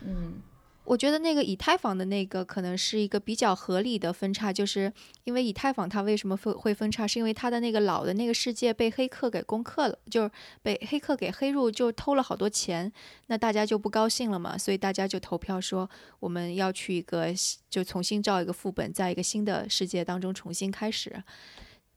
[0.00, 0.42] 嗯。
[0.86, 4.92] 我觉得那个以太坊的那个可能是一个比较合理的分叉，就是
[5.24, 10.30] 因为以太坊它为什么会会分叉，是因为它的那个老的那个世界被黑客给攻克了，就是
[10.62, 12.90] 被黑客给黑入，就偷了好多钱，
[13.26, 17.26] 那大家就不高兴了嘛，所以大家就投票说我们要去一个
[17.68, 21.22] 就重新造一个副本，在一个新的世界当中重新开始，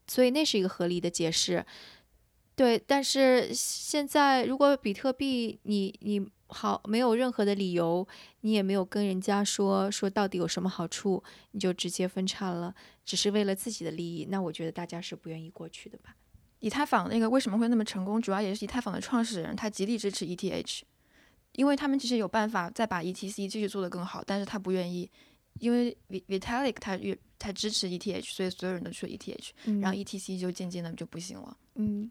[0.08, 1.64] 所以那是一个合理的解释。
[2.60, 6.30] 对，但是现在如果比特币你你。
[6.52, 8.04] 好，没有任何的理由，
[8.40, 16.16] 你也没有跟人家说说到底有什么好处，你就直接分叉了，只是为了自己的利益，那我觉得大家是不愿意过去的吧。
[16.58, 20.80] 以太坊那个为什么会那么成功，主要也是以太坊的创始人他极力支持 ETH，
[21.52, 25.08] 因为他们其实有办法再把 ETC 继续做得更好，但是他不愿意，
[25.60, 31.56] 因为 Vitalik 他越他支持 ETH，所以所有人都去 ETH，然后 ETC 就渐渐的就不行了。
[31.76, 32.10] 嗯。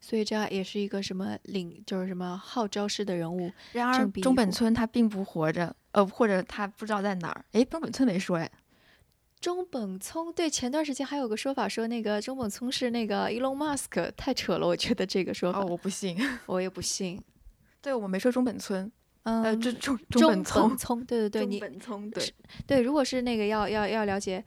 [0.00, 3.50] 所以这也是一个什么领，就是什么号召式的人物。
[3.72, 7.44] 然而，中本村他并不活着，呃，或者他不知道在哪儿。
[7.52, 8.50] 诶，中本村没说哎。
[9.40, 15.60] 中本聪对，前段时间还有个说法说那个中本聪是那个 Elon Musk，太扯了，我觉得这个说法。
[15.60, 17.20] 哦，我不信，我也不信。
[17.82, 18.90] 对，我没说中本村。
[19.24, 20.44] 嗯，呃，中中中本
[20.76, 22.34] 聪，对对对，中本聪，对
[22.66, 24.44] 对，如果是那个要要要了解。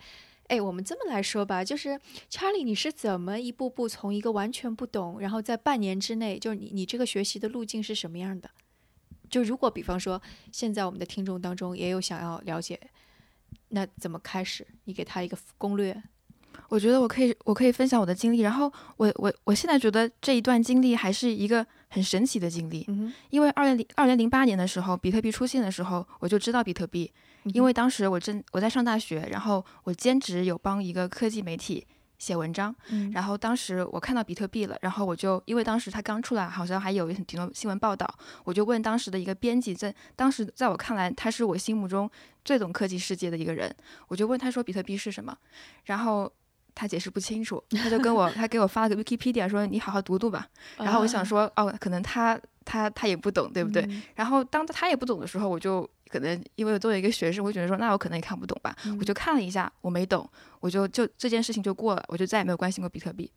[0.50, 8.50] 哎，我们这么来说吧，就是查理，你是怎么一步步从一个完全不懂，然后在半年之内，就是你你这个学习的路径是什么样的？
[9.30, 10.22] 就如果比方说，
[10.52, 12.80] 现在我们的听众当中也有想要了解，
[13.70, 14.66] 那怎么开始？
[14.86, 16.02] 你给他一个攻略。
[16.68, 18.40] 我觉得我可以，我可以分享我的经历。
[18.40, 22.86] 然后我我我现在觉得这一段经历还是一个很神奇的经历，
[23.30, 27.12] 因为二零零二零零八年的时候，比特币出现的时候，我就知道比特币，
[27.46, 31.86] 因为当时我正我在上大学，然后我兼职有帮一个科技媒体。
[32.20, 32.76] 写文章，
[33.14, 38.06] 然后当时我看到比特币了，然后我就因为当时它刚出来，好像还有很多新闻报道，
[38.44, 42.12] 我就问当时的一个编辑，在当时在我看来，他是我心目中
[42.44, 43.74] 最懂科技世界的一个人，
[44.10, 45.34] 我就问他说比特币是什么，
[45.86, 46.30] 然后
[46.76, 53.88] 他解释不清楚，他就跟我 他给我发了个 Wikipedia 说你好好读读吧，然后我想说哦，可能他他他也不懂，对不对？
[54.16, 55.90] 然后当他也不懂的时候，我就。
[56.10, 60.28] 可能因为作为一个学生，我觉得说那我可能也看不懂吧，我就看了一下，我没懂，
[60.60, 63.32] 我就就这件事情就过了，我就再也没有关心过比特币。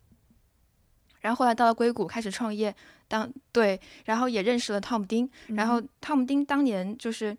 [1.20, 2.74] 然后后来到了硅谷开始创业，
[3.06, 7.36] 当对，然后也认识了汤姆丁，然后汤姆丁当年就是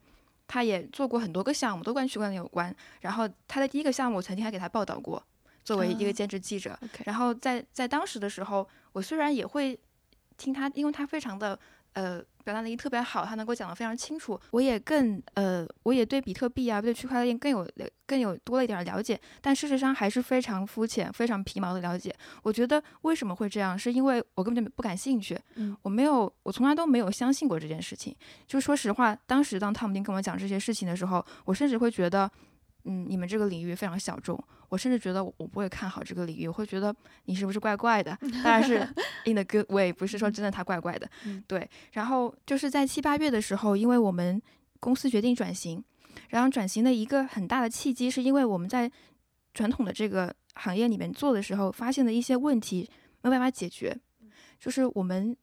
[0.48, 2.74] 他也做过很多个项目，都跟区块链有关。
[3.02, 5.22] 然后他的第一个项目，我曾经还给他报道过，
[5.66, 6.80] 作为一个兼职记者。
[7.06, 9.78] 然后在在当时的时候，我虽然也会
[10.38, 11.60] 听他，因为他非常的。
[11.96, 14.40] 呃，表达能力特别好，他能够讲得非常清楚。
[14.52, 17.68] 我也更呃，我也对比特币啊，对区块链更有
[18.06, 22.14] 更有多了一点了解，但事实上还是非常肤浅、非常皮毛的了解。
[22.44, 25.40] 我觉得为什么会这样，是因为我根本就不感兴趣。
[25.56, 28.16] 嗯，我没有，我从来都没有相信过这件事情。
[28.48, 32.30] 就说实话，当时当汤姆丁跟我讲这些事情的时候，我甚至会觉得。
[32.86, 36.94] 嗯，你们这个领域非常小众，我甚至觉得我不会看好这个领域，我会觉得
[37.26, 38.18] 你是不是怪怪的？
[38.44, 38.80] 当然是
[39.26, 41.10] in the good way，不是说真的他怪怪的。
[41.48, 44.42] 对，然后就是在七八月的时候，因为我们
[44.82, 45.82] 公司决定转型，
[46.30, 48.92] 然后转型的一个很大的契机，是因为我们在
[49.54, 52.90] 传统的这个行业里面做的时候，发现的一些问题
[53.22, 53.98] 没有办法解决。
[54.60, 55.36] 就是我们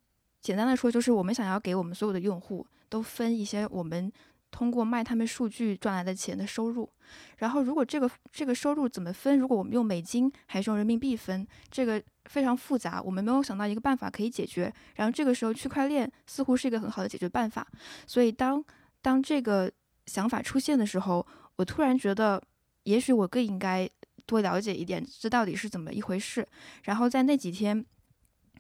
[0.42, 4.12] 简单的说，就是我们想要给我们所有的用户都分一些我们。
[4.50, 6.90] 通过卖他们数据赚来的钱的收入，
[7.38, 9.38] 然后如果这个这个收入怎么分？
[9.38, 11.46] 如果我们用美金还是用人民币分？
[11.70, 14.72] 这个非常复杂，我们没有想到一个办法可以解决。
[14.96, 17.66] 然后这个时候，区块链似乎是一个很好的解决办法。
[18.06, 18.62] 所以当
[19.00, 19.70] 当这个
[20.06, 21.26] 想法出现的时候，
[21.56, 22.42] 我突然觉得，
[22.84, 23.88] 也许我更应该
[24.26, 26.46] 多了解一点，这到底是怎么一回事。
[26.84, 27.84] 然后在那几天，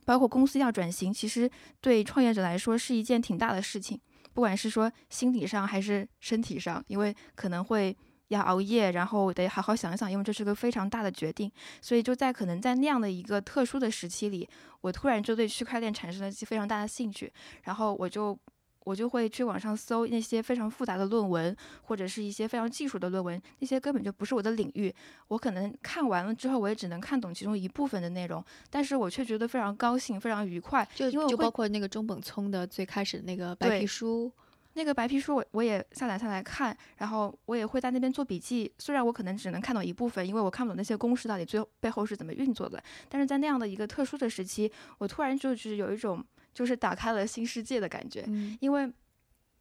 [0.04, 4.00] 包括公司要转型，其实对创业者来说是一件挺大的事情。
[4.32, 7.96] 不管是说心理上还是身体上，因为可能会
[8.28, 11.50] 要熬夜，然后得好好想想，因为这是个非常大的决定，
[11.80, 14.48] 所以就在可能在那样的一个特殊的时期里，
[14.80, 17.32] 我突然就对区块链产生了非常大的兴趣，
[17.64, 18.38] 然后我就。
[18.84, 24.92] 我就会去网上搜那些非常复杂的论文，或者是一些非常技术的论文，那些根本就不是我的领域。
[25.28, 30.86] 我可能看完了之后，我也只能看懂其中一部分的内容，但是我却觉得非常高兴，非常愉快。
[30.94, 34.32] 就就包括那个中本聪的最开始的那个白皮书，
[34.72, 38.72] 那个白皮书我我也下载下来看，然后我也会在那边做笔记。
[38.78, 46.24] 虽然我可能只能看懂一部分，因为我看不懂那些公式到底最后背后是怎么运作的，但是在那样的一个特殊的时期，我突然就是有一种。
[46.60, 48.22] 就是打开了新世界的感觉，
[48.60, 48.92] 因为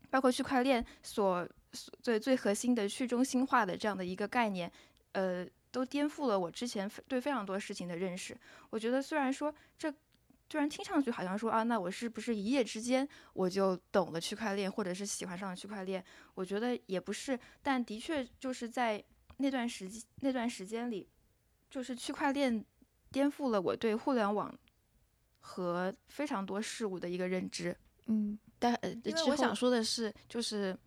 [0.10, 1.47] 包括区块链所
[2.02, 4.70] 最最核心的去中心化的这样的一个概念，
[5.14, 8.38] 呃，都颠覆了我之前对非常多事情的认识。
[8.70, 9.89] 我觉得虽然说这
[10.50, 16.04] 虽然听上去好像说啊，那我是不是一夜之间我就懂了区块链，或者是喜欢上了区块链？
[16.34, 19.02] 我觉得也不是，但的确就是在
[19.38, 19.89] 那段时
[20.20, 21.08] 那段时间里，
[21.70, 22.66] 就是区块链
[23.10, 24.54] 颠覆了我对互联网。
[25.40, 27.76] 和非常多事物的一个认知，
[28.08, 30.78] 嗯，但因为我想说的是，就是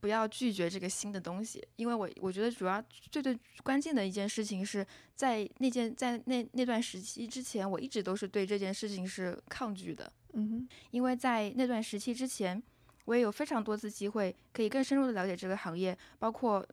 [0.00, 12.62] 不要拒绝这个新的东西，因为我我觉得主要最最关键的一件事情是在那件在那那段时期之前，我一直都是对这件事情是抗拒的，嗯哼，因为在那段时期之前，
[13.06, 16.64] 我也有非常多次机会可以更深入的了解这个行业，包括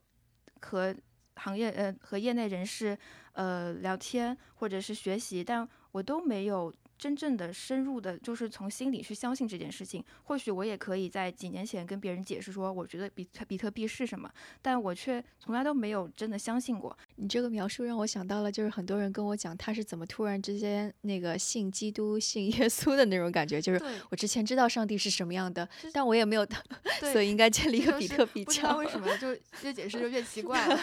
[0.62, 0.96] 和
[1.36, 2.98] 行业呃和业内人士
[3.34, 6.74] 呃聊天或者是学习，但我都没有。
[6.98, 10.04] 真正的深入的，就是从心里去相信这件事情。
[10.24, 14.30] 或许我也可以在几年前跟别人解释说，我觉得比特比特币是什么，
[14.62, 16.98] 但我却从来都没有真的相信过。
[17.16, 23.62] 你这个描述让我想到了，就是很多人跟我讲他是怎么突然之间那个信基督、信耶稣的那种感觉。
[23.62, 26.48] 就是我之前知道上帝是什么样的，但我也没有，
[27.12, 28.78] 所以应该建立一个比特币教。
[28.78, 29.30] 为什么就
[29.64, 30.80] 越解释就越奇怪了？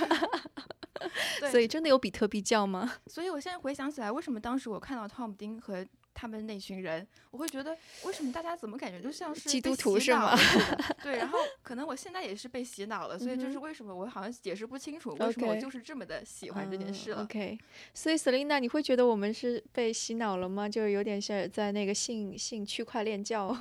[1.51, 2.95] 所以真的有比特币教吗？
[3.09, 5.85] 所以我现在回想起来，为什么当时我看到汤姆丁和
[6.15, 10.35] 他们那群人，我会觉得为什么大家怎么感觉就像是基督徒是吗
[11.03, 17.23] 对，然后可能我现在也是被洗脑了，所以就是为什么我好像解释不清楚为什么我就是这么的喜欢这件事嗯了。
[17.25, 17.59] OK，
[17.93, 20.69] 所以 Selina，你会觉得我们是被洗脑了吗？
[20.69, 23.57] 就是有点像在那个信信区块链教。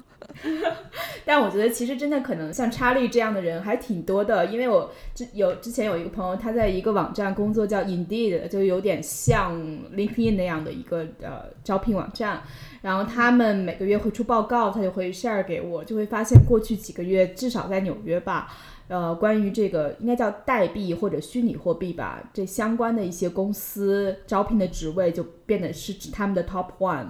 [1.26, 9.60] 但我觉得其实真的可能像查理这样的人还挺多的，因为我之有之前有一个朋友，他在一个网站工作叫 Indeed，就有点像
[9.93, 12.42] LinkedIn 那样的一个呃招聘网站。
[12.81, 18.51] 然后他们每个月会出报告，他就会 share 给我，就会发现过去几个月，至少在纽约吧，
[18.87, 27.07] 呃，关于这个应该叫代币或者虚拟货币吧，这相关的一些公司招聘的职位就变得是指他们的 top one。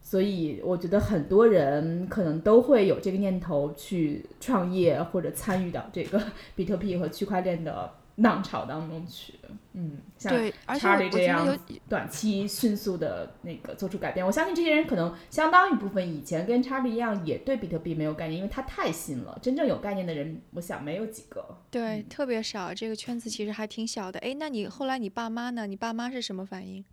[0.00, 6.18] 所以我觉得很多人可能都会有这个念头去创业或者参与到这个
[6.54, 9.34] 比特币和区块链的浪潮当中去。
[9.72, 11.56] 嗯，像对，而且我 Charlie 我觉得这样有
[11.88, 21.58] 短期迅速的那个做出改变，我相信这些人可能相当一部分以前跟 Charlie 一样也对比特币没有概念，因为它太新了，真正有概念的人，我想没有几个。
[21.70, 24.18] 对，特别少，这个圈子其实还挺小的。
[24.20, 25.66] 哎，那你后来你爸妈呢？
[25.66, 26.84] 你爸妈是什么反应？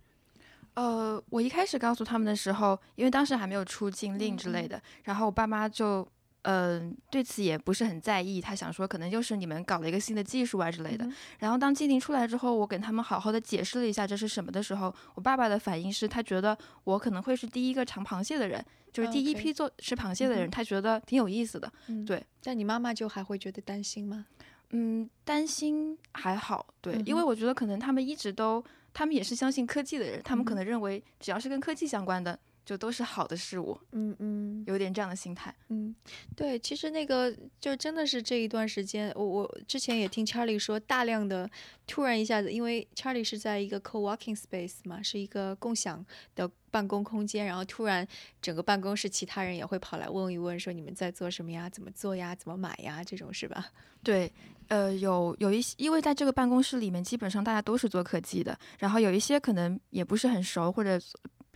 [0.74, 6.06] 呃，我一开始告诉他们的时候，因为当时还没有出禁令之类的，然后我爸妈就，
[6.48, 11.04] 嗯、对此也不是很在意，他想说可能就是你们搞了一个新的技术啊之类的。
[11.04, 21.72] 嗯然后当禁令出来之后，我给他们好好的解释了一下这是什么的时候，我爸爸的反应是他觉得我可能会是第一个尝螃蟹的人，就是第一批做吃螃蟹的人，他觉得挺有意思的。
[21.88, 22.24] 嗯，对。
[22.42, 24.26] 但你妈妈就还会觉得担心吗？
[24.70, 35.54] 嗯，担心还好，对，因为嗯我觉得可能他们一直都，他们也是相信科技的人，他们可嗯能认为只要是跟科技相关的，就都是好的事物，嗯嗯有点这样的心态。
[35.68, 35.94] 嗯，
[36.34, 41.48] 对，其实那个就真的是这一段时间，我我之前也听 Charlie 说，大量的
[41.86, 46.04] 突然一下子，因为 Charlie 是在一个 co-working space 嘛，是一个共享
[46.34, 48.06] 的办公空间，然后突然
[48.42, 51.70] 整个办公室其他人也会跑来问一问，说你们在做什么呀？
[51.70, 52.34] 怎么做呀？
[52.34, 53.04] 怎么买呀？
[53.04, 53.70] 这种是吧？
[54.02, 54.32] 对，
[54.68, 61.00] 呃，有有一些，因为在这个办公室里面，基本上大家都是做科技的，然后有一些可能也不是很熟，或者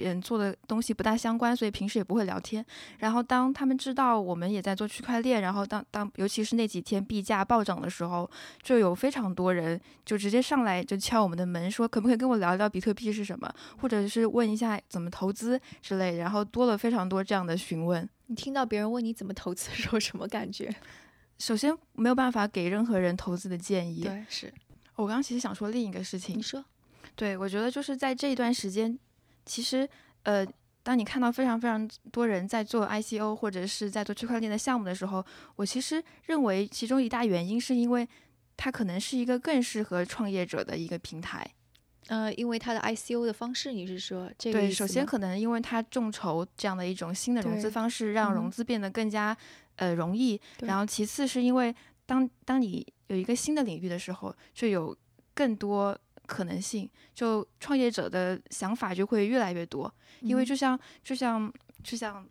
[0.00, 2.64] 别人做的东西不大相关，所以平时也不会聊天。
[3.00, 8.28] 然后当他们知道我们也在做区块链，然后当当尤其是那几天币价暴涨的时候，
[8.62, 16.16] 就有非常多人就直接上来就敲我们的门，说可不可以跟我聊聊比特币是什么，或者是问一下怎么投资之类。
[16.16, 18.08] 然后多了非常多这样的询问。
[18.28, 20.74] 你听到别人问你怎么投资的时候，什么感觉？
[21.38, 24.02] 首先没有办法给任何人投资的建议。
[24.02, 24.52] 对，是
[24.96, 26.62] 我刚刚其实想说另一个事情你，说，
[27.16, 28.98] 对我觉得就是在这一段时间，
[29.50, 29.88] 其实
[30.22, 30.46] 呃，
[30.84, 35.24] 当你看到非常非常多人在做 ICO 或者是在做区块链的项目的时候，
[35.56, 38.08] 我其实认为其中一大原因是因为
[38.56, 41.44] 它可能是一个更适合创业者的一个平台。
[42.06, 49.36] 呃，因为它的 ICO 的方式，你是说这个对，首先可能因为它众筹这样的一种新的融资方式，让嗯融资变得更加
[49.76, 50.40] 呃容易。
[50.60, 51.74] 然后其次是因为
[52.06, 54.96] 当当你有一个新的领域的时候，就有
[55.34, 55.96] 更多
[56.30, 59.92] 可能性，就创业者的想法就会越来越多。
[60.20, 61.52] 因为嗯就像就像
[61.82, 62.24] 就像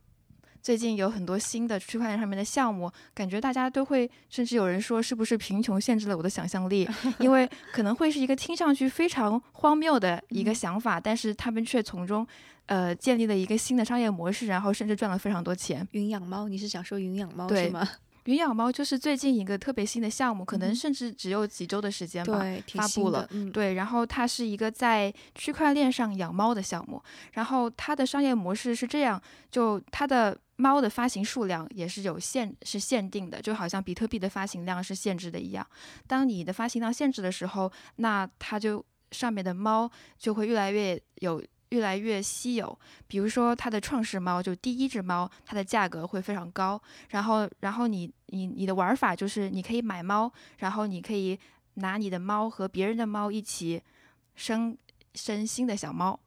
[0.62, 6.88] 最近有很多新的区块链上面的项目，感觉大家都会，甚至有人说是不是贫穷限制了我的想象力？
[7.20, 12.26] 因为可能会是一个听上去非常荒谬的一个嗯想法，但是他们却从中
[12.68, 15.86] 呃建立了一个新的商业模式，然后甚至赚了非常多钱。
[15.92, 17.88] 云养猫，你是想说云养猫是吗？
[18.26, 22.46] 云养猫就是最近一个特别新的项目，可能嗯甚至只有几周的时间吧。
[22.74, 27.02] 发布了嗯，对，然后它是一个在区块链上养猫的项目，
[27.34, 35.66] 然后它的商业模式是这样，就它的猫的发行数量也是有限，是限定的，就好像比特币的发行量是限制的一样。
[36.08, 41.42] 当你的发行量限制的时候，那它就上面的猫就会越来越有。
[41.70, 46.82] 越来越稀有，比如说它的创世猫，就第一只猫，它的价格会非常高。
[47.10, 51.38] 然后，然后你你你的玩法就是你可以买猫，然后你可以
[51.76, 53.82] 拿你的猫和别人的猫一起
[54.36, 54.76] 生
[55.14, 56.20] 生新的小猫，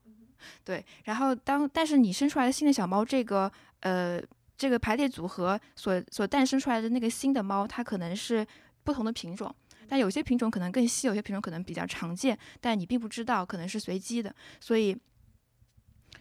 [0.65, 4.21] 对，然后当但是你生出来的新的小猫，这个呃
[4.57, 8.47] 这个排列组合所所诞生出来的那个新的猫，它可能是
[8.85, 9.53] 不同的品种。
[9.89, 14.35] 但有些品种可能更稀有，有些品种可能比较常见，但你并不知道，可能是随机的。
[14.59, 14.97] 所以，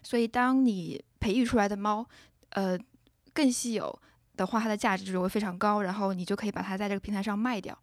[0.03, 2.05] 所以当你培育出来的猫，
[2.49, 2.77] 呃，
[3.33, 3.97] 更稀有
[4.35, 7.77] 的话，它的价值就会非常高，然后你就可以把它在这个平台上卖掉。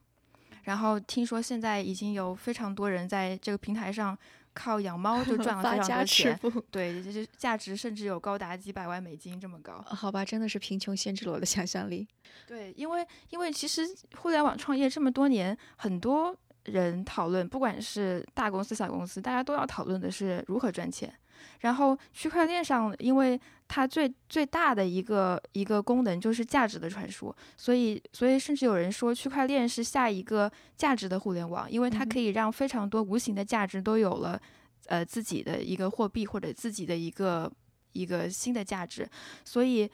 [0.65, 4.17] 然后听说现在已经有非常多人在这个平台上
[4.53, 6.61] 靠养猫就赚了非常多钱，富。
[6.71, 9.83] 对，就是价值甚至有高达几百万美金这么高。
[9.87, 12.07] 好吧，真的是贫穷限制了我的想象力。
[12.47, 13.83] 对，因为因为其实
[14.19, 21.11] 互联网创业这么多年，很多人讨论，不管是大公司小公司，大家都要讨论的是如何赚钱。
[21.61, 34.41] 然后区块链上，因为它最最大的一个一个功能就是价值的传输，所以所以甚至有人说区块链是下一个价值的互联网，因为它可以让非常多无形的价值都有了，
[34.87, 37.51] 呃自己的一个货币或者自己的一个
[37.93, 39.09] 一个新的价值，
[39.45, 39.91] 所以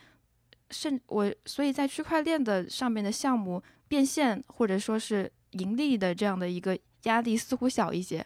[0.71, 8.25] 甚我所以在区块链的上面的项目变现或者说是盈利的这样的一个压力似乎小一些。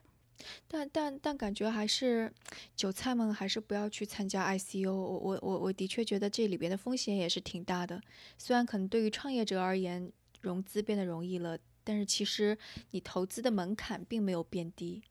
[0.66, 2.32] 但但但感觉还是
[2.76, 4.93] 韭菜们还是不要去参加 ICO。
[4.93, 8.01] 我我我我的确觉得这里边的风险也是挺大的。
[8.36, 12.57] 虽然可能对于创业者而言，融资变得容易了，但是其实
[12.93, 15.03] 你投资的门槛并没有变低。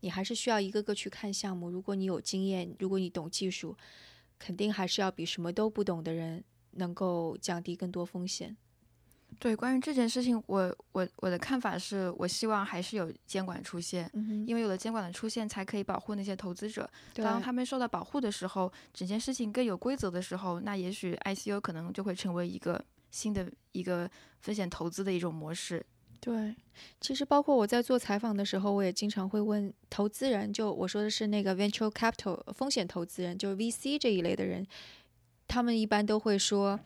[0.00, 1.70] 你还是需要一个个去看项目。
[1.70, 3.76] 如果你有经验，如果你懂技术，
[4.36, 8.56] 肯定还是要比什么都不懂的人能够降低更多风险。
[9.38, 14.08] 对，关于这件事情，我我我的看法是，我希望还是有监管出现，
[14.46, 16.88] 因为有了监管的出现，才可以保护那些投资者。
[17.14, 24.08] 当他们受到保护的时候，整件事情更有规则的时候，那也许 ICO 可能就会成为一个新的一个
[24.40, 25.84] 风险投资的一种模式。
[26.20, 26.54] 对，
[27.00, 34.64] 其实包括我在做采访的时候，我也经常会问投资人，就我说的是那个 venture capital 风险投资人，就是 VC 这一类的人，
[35.48, 36.78] 他们一般都会说。
[36.78, 36.80] 嗯，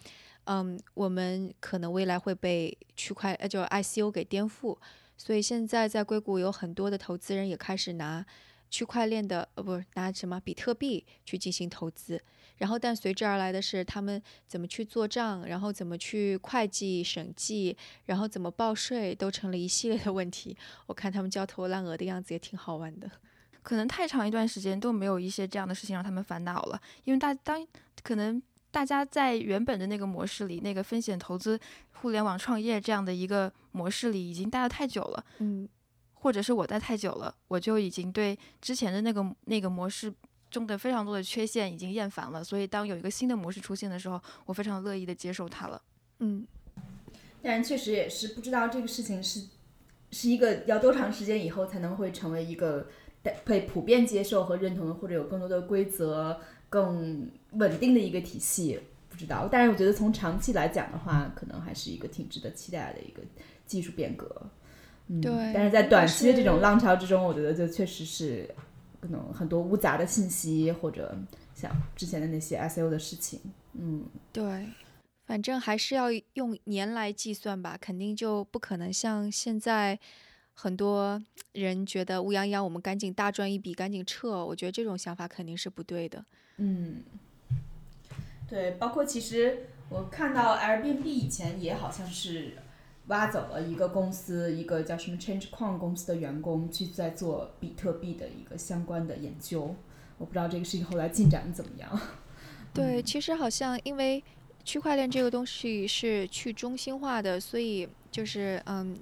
[0.46, 4.76] 嗯我们可能未来会被区块呃，就 ICO 给颠覆，
[5.16, 8.24] 所以现在在硅谷有很多的投资人也开始拿
[8.70, 12.20] 区块链的呃，不拿什么比特币去进行投资。
[12.58, 17.76] 然后，但随之而来的是他们怎么去做账，然后怎么去会计审计，
[18.06, 20.56] 然后怎么报税，都成了一系列的问题。
[20.86, 23.10] 我看他们焦头烂额的样子也挺好玩的。
[23.62, 27.66] 可能太长一段时间都没有一些这样的事情让他们烦恼了，因为大当
[28.02, 28.42] 可能。
[28.76, 31.58] 大家在原本的那个模式里，那个风险投资、
[32.02, 35.24] 互联网创业这样的一个模式里，已经待了太久了。
[35.38, 35.66] 嗯，
[36.12, 40.12] 或者是我待太久了，我就已经对之前的那个那个模式
[40.50, 42.44] 中的非常多的缺陷已经厌烦了。
[42.44, 45.80] 所以，当有一个新的模式出现的时候，我非常乐意的接受它了。
[46.18, 46.46] 嗯，
[47.40, 49.40] 但确实也是不知道这个事情是
[50.10, 52.86] 是一个要多长时间以后才能会成为一个
[53.42, 56.38] 被普遍接受和认同的，或者有更多的规则。
[56.68, 59.48] 更稳定的一个体系，不知道。
[59.50, 63.22] 但是我觉得从长期来讲的话，可能还是一个挺值得期待的一个
[63.66, 64.50] 技术变革。
[65.08, 65.32] 嗯，对。
[65.52, 68.48] 但是在短期的这种浪潮之中，我觉得就确实是
[69.00, 71.16] 可能很多无杂的信息，或者
[71.54, 73.40] 像之前的那些 SEO 的事情。
[73.74, 74.66] 嗯，对。
[75.26, 79.98] 反正还是要用年来计算吧，肯定就不可能像现在。
[80.58, 84.42] 很多人觉得乌泱泱，我们赶紧大赚一笔，赶紧撤。
[84.42, 86.24] 我觉得这种想法肯定是不对的。
[86.56, 87.02] 嗯，
[88.48, 92.52] 对，包括其实我看到 Airbnb 以前也好像是
[93.08, 99.74] 挖走了一个公司，一个叫什么 Change 矿公司的员工去在做比特币的一个相关的研究。
[100.18, 102.00] 我不知道这个事情后来进展怎么样。
[102.72, 104.22] 对，其实好像因为
[104.64, 108.96] 区块链这个东西是去中心化的，所以就是嗯。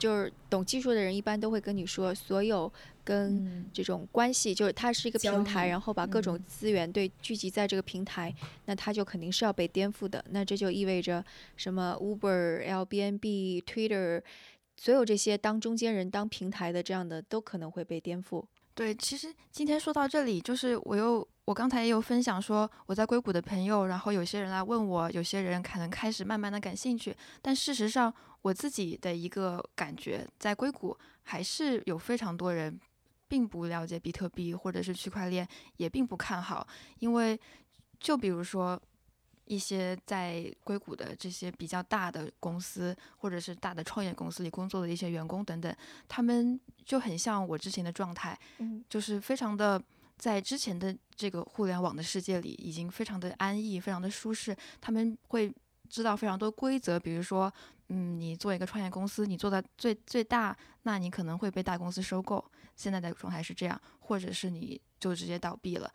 [0.00, 2.72] 就是懂技术的人一般都会跟你说，所有
[3.04, 8.34] 跟这种关系，就是它是一个平台，然后把各种资源对聚集在这个平台，
[8.64, 10.24] 那它就肯定是要被颠覆的。
[10.30, 11.22] 那这就意味着
[11.56, 14.22] 什么？Uber、l b n b Twitter，
[14.78, 18.42] 所有这些当中间人、当平台的这样的都可能会被颠覆。
[18.74, 28.12] 对，其实今天说到这里，就是我又我刚才也有分享说我在硅谷的朋友，然后有些人来问我，有些人可能开始慢慢的感兴趣，但事实上。
[28.42, 32.80] 我自己的一个感觉，在硅谷还是有非常多人
[33.28, 36.66] 并不了解比特币或者是区块链，也并不看好。
[37.00, 37.38] 因为
[37.98, 38.80] 就比如说
[39.44, 45.76] 一些在硅谷的这些比较大的公司，或者是大的创业公司里工作的一些员工等等，
[46.08, 48.38] 他们就很像我之前的状态，
[48.88, 49.80] 就是非常的
[50.16, 54.56] 在之前的这个互联网的世界里已经非常的安逸，非常的舒适。
[54.80, 55.52] 他们会
[55.90, 57.52] 知道非常多规则，比如说。
[57.92, 62.44] 嗯，你做一个创业公司，你做的最最大，那你可能会被大公司收购。
[62.76, 65.92] 现在的状态是这样，或者是你就直接倒闭了，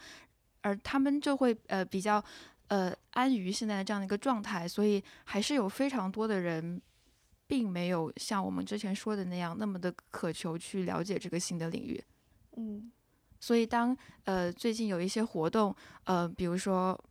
[0.60, 2.22] 而他们就会呃比较
[2.68, 6.82] 呃安于现在的这样的一个状态，所以还是有非常多的人，
[7.48, 12.04] 并没有像我们之前说的那样那么的渴求去了解这个新的领域。
[12.58, 12.92] 嗯，
[13.40, 15.74] 所以当呃最近有一些活动，
[16.04, 17.02] 呃比如说。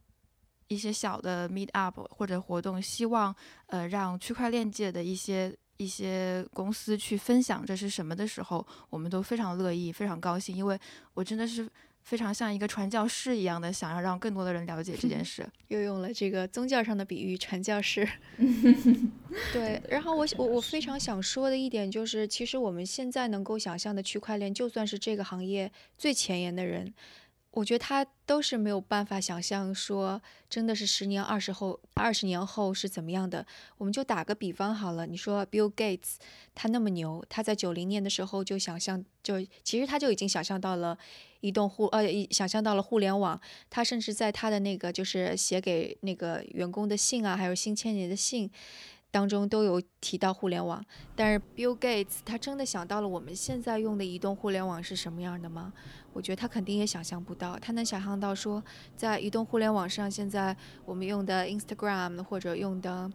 [0.68, 3.34] 一些小的 meet up 或者活动，希望
[3.66, 10.78] 呃让区块链界的一些一些公司去分享这是什么的时候，我们都非常乐意，非常高兴，因为
[11.14, 11.68] 我真的是
[12.02, 15.46] 非常像一个传教士一样的，想要让更多的人了解这件 事。
[15.68, 18.08] 又用了这个宗教上的比喻，传教士。
[19.52, 26.94] 对，然后我我我非常想说的一点就是，其实我们现在能够想象的区块链，就算是这个行业最前沿的人。
[27.55, 33.46] 我觉得他都是没有办法想象说，真的是十年、二十后、二十年后是怎么样的。
[33.78, 36.16] 我们就打个比方好了，你说 Bill Gates
[36.52, 40.98] 他那么牛，他在九零年的时候就想象，就其实他就已经想象到了
[41.42, 42.02] 移动互呃，
[42.32, 43.40] 想象到了互联网。
[43.70, 48.50] 他甚至在他的那个就是写给那个员工的信啊，还有新千年的信。
[49.12, 50.84] 当中都有提到互联网，
[51.14, 55.72] 但是 Bill Gates 他真的想到了我们现在用的移动互联网是什么样的吗？
[56.14, 57.58] 我觉得他肯定也想象不到。
[57.58, 58.64] 他能想象到说，
[58.96, 60.56] 在移动互联网上，现在
[60.86, 63.12] 我们用的 Instagram 或者用的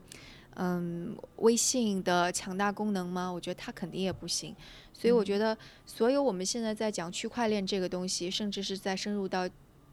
[0.58, 3.32] 嗯微信的强大功能吗？
[3.32, 4.56] 我觉得他肯定也不行。
[4.94, 9.50] 所以我觉得，所有我们现在在讲区块链这个东西，甚至是在深入到。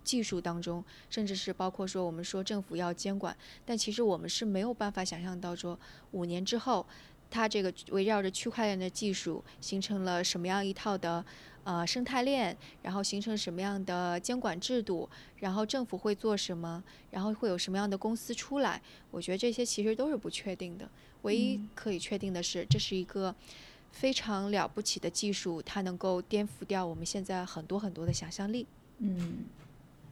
[0.06, 5.76] 技术当中，甚至是包括说我们说政府要监管，但其实我们是没有办法想象到说
[6.12, 6.86] 五年之后，
[7.28, 11.24] 它这个围绕着区块链的技术形成了什么样一套的
[11.66, 15.08] 呃生态链，然后形成什么样的监管制度，
[15.40, 18.80] 然后政府会做什么，然后会有什么样的公司出来。
[19.10, 20.88] 我觉得这些其实都是不确定的。
[21.22, 23.34] 唯一可以确定的是，这是一个
[23.90, 28.66] 非常了不起的技术，它能够颠覆掉我们现在很多很多的想象力。
[28.98, 29.46] 嗯。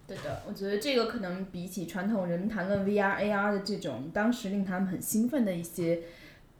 [0.06, 6.02] 对的，我觉得这个可能比起传统人们谈论 VR、AR 的这种当时令他们很兴奋的一些，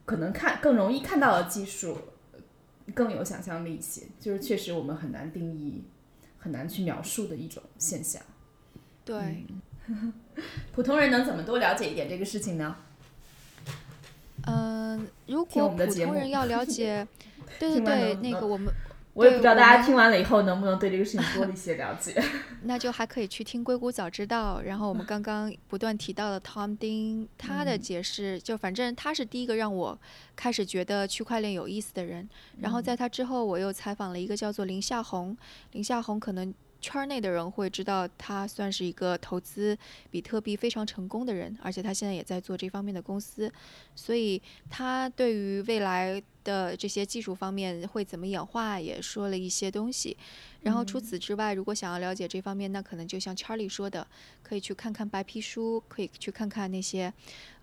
[0.06, 1.98] 可能看更容易看到的技术，
[2.94, 4.02] 更有想象力一些。
[4.20, 5.82] 就是确实我们很难定义、
[6.38, 8.22] 很难去描述的一种现象。
[9.04, 9.44] 对，
[10.72, 12.76] 普通人能怎么多了解一点这个事情呢？
[14.46, 17.06] 嗯，如果普通人要了解，
[17.58, 18.72] 对对对，那个我们。
[19.14, 22.20] 我也不知道大家听完了以后能不能对这个事情多一些了解。
[22.64, 29.98] 那就还可以去听《硅谷早知道》，然后我们刚刚不断提到的 Tom Ding，他的解释就反正他是第一个让我
[30.34, 32.28] 开始觉得区块链有意思的人。
[32.60, 35.36] 然后在他之后，我又采访了一个叫做林夏红，
[35.72, 36.52] 林夏红可能。
[36.84, 39.76] 圈内的人会知道，他算是一个投资
[40.10, 43.50] 比特币非常成功的人，而且他现在也在做这方面的公司，
[43.94, 50.14] 所以他对于未来的这些技术方面会怎么演化，也说了一些东西。
[50.60, 54.06] 然后除此之外，如果想要了解这方面，那可能就像 Charlie 说的，
[54.42, 57.12] 可以去看看白皮书，可以去看看那些，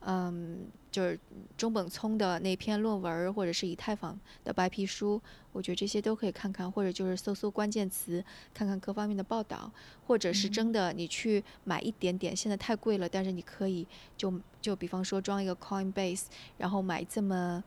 [0.06, 0.68] 嗯。
[0.92, 1.18] 就是
[1.56, 5.22] 中本聪的那篇论文，或者是以太坊的白皮书，
[5.54, 8.22] 我觉得这些都可以看看，或者就是搜搜关键词，
[8.54, 9.72] 看看各方面的报道，
[10.06, 13.88] 或者是真的你去买一点点，现在太贵了，但是你可以
[14.18, 16.26] 就就比方说装一个 Coinbase，
[16.58, 17.64] 然后买这么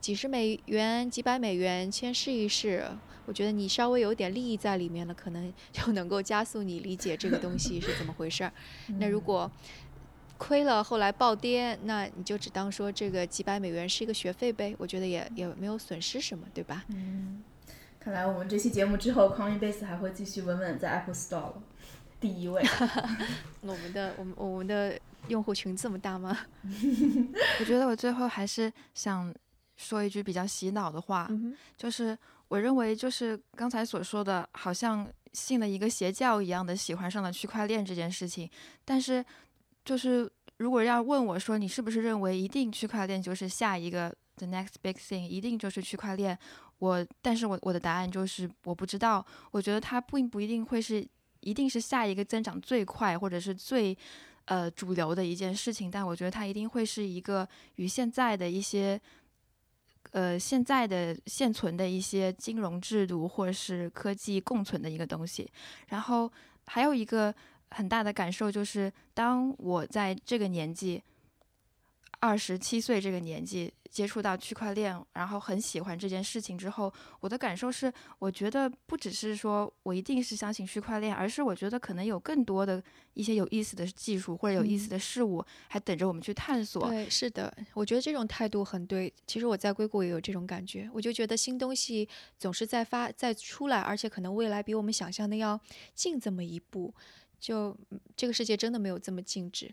[0.00, 2.88] 几十美元、几百美元先试一试，
[3.26, 8.52] 我觉得你稍微有点利益在里面了，可能就能够加速你理解这个东西是怎么回事儿。
[8.98, 9.50] 那如果
[10.42, 16.84] 亏了，后来暴跌，那你就只当说这个几百美元是一个学费呗，我觉得也也没有损失什么，对吧？
[16.88, 17.44] 嗯，
[18.00, 21.52] 看来我们这期节目之后，Coinbase 还会继续稳稳在 Apple Store
[22.18, 22.60] 第一位。
[23.62, 26.36] 我们的我们我们的用户群这么大吗？
[27.60, 29.32] 我觉得我最后还是想
[29.76, 31.30] 说一句比较洗脑的话，
[31.76, 32.18] 就是
[32.48, 38.50] 我认为就是刚才所说的，好像信了一个邪教一样的喜欢上了区块链这件事情，
[38.84, 39.24] 但是。
[39.84, 46.38] 就是如果要问我说你是不是认为一定区块链就是下一个 the next big thing，一定就是区块链？
[46.78, 49.24] 我，但是我我的答案就是我不知道。
[49.50, 51.06] 我觉得它并不一定会是
[51.40, 53.96] 一定是下一个增长最快或者是最
[54.44, 59.00] 呃主流的一件事情，但我觉得它一定会是一个与现在的一些
[60.12, 65.50] 呃现在的现存的一些金融制度或者是科技共存的一个东西。
[65.88, 66.30] 然后
[66.66, 67.34] 还有一个。
[67.72, 71.02] 很大的感受就是，当我在这个年纪，
[72.20, 82.82] 二十七岁这个年纪接触到区块链，然后很喜欢这件事情之后，我的感受是，我觉得不只是说我一定是相信区块链，而是我觉得可能有更多的
[83.14, 86.88] 一些有意思的技术或者有意思的事物还等着我们去探索。
[86.88, 89.12] 对，是的，我觉得这种态度很对。
[89.26, 92.08] 其实我在硅谷也有这种感觉，我就觉得新东西
[92.38, 95.60] 总是在发在出来，而且可能未来比我们想象的要
[95.94, 96.94] 近这么一步。
[97.42, 97.76] 就
[98.16, 99.68] 这个世界真的没有这么静止，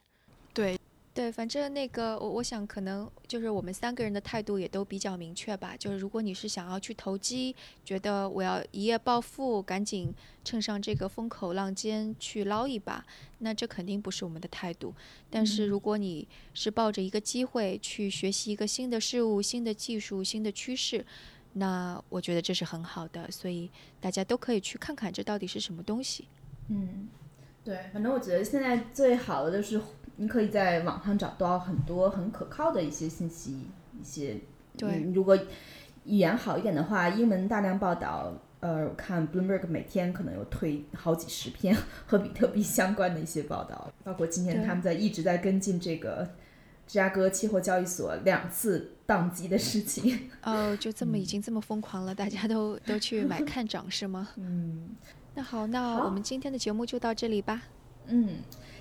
[0.56, 0.76] 对
[1.14, 5.76] 对，反正那个我我想可能就是我们三个人的态度也都比较明确吧。
[5.78, 7.56] 就是如果你是想要去投机，
[7.86, 10.12] 觉得我要一夜暴富，赶紧
[10.44, 13.06] 趁上这个风口浪尖去捞一把，
[13.40, 14.92] 那这肯定不是我们的态度。
[15.30, 21.06] 但是如果你是抱着一个机会去学习一个新的事物、新的技术、新的趋势，
[21.54, 23.30] 那我觉得这是很好的。
[23.30, 23.70] 所以
[24.02, 26.26] 大家都可以去看看这到底是什么东西。
[26.70, 27.10] 嗯，
[27.70, 29.80] 对，反正我觉得现在最好的就是
[30.16, 33.68] 你可以在网上找到很多很可靠的一些信息，
[34.02, 34.38] 一些
[34.76, 35.38] 对，如果
[36.06, 38.34] 语言好一点的话，英文大量报道。
[38.62, 41.74] 呃，我看 Bloomberg 每天可能有推好几十篇
[42.06, 46.28] 和比特币相关的一些报道，包括今天他们在一直在跟进这个
[46.90, 50.32] 芝加哥期货交易所两次宕机的事情。
[50.42, 54.30] 哦，就这么已经这么疯狂了，大家都都去买看涨是吗？
[54.38, 54.90] 嗯，
[55.36, 57.62] 那好，那我们今天的节目就到这里吧。
[58.08, 58.38] 嗯，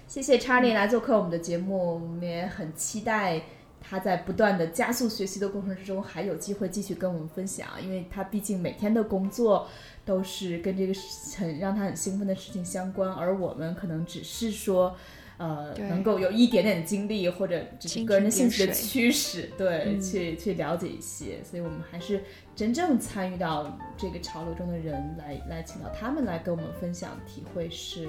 [0.06, 3.42] 谢谢查理来做客我们的节目，我们也很期待。
[3.80, 9.68] 他在不断的加速学习的过程之中，还有机会继续跟我们分享，因为他毕竟每天的工作
[10.04, 10.92] 都是跟这个
[11.36, 14.96] 很让他很兴奋的事情相关，而我们可能只是说，
[15.38, 22.22] 呃，能够有一点点经历或者只是个人的兴趣的驱使，对，去去了解一些，所以我们还是
[22.54, 28.08] 真正参与到这个潮流中的人来来请到他们来跟我们分享体会，是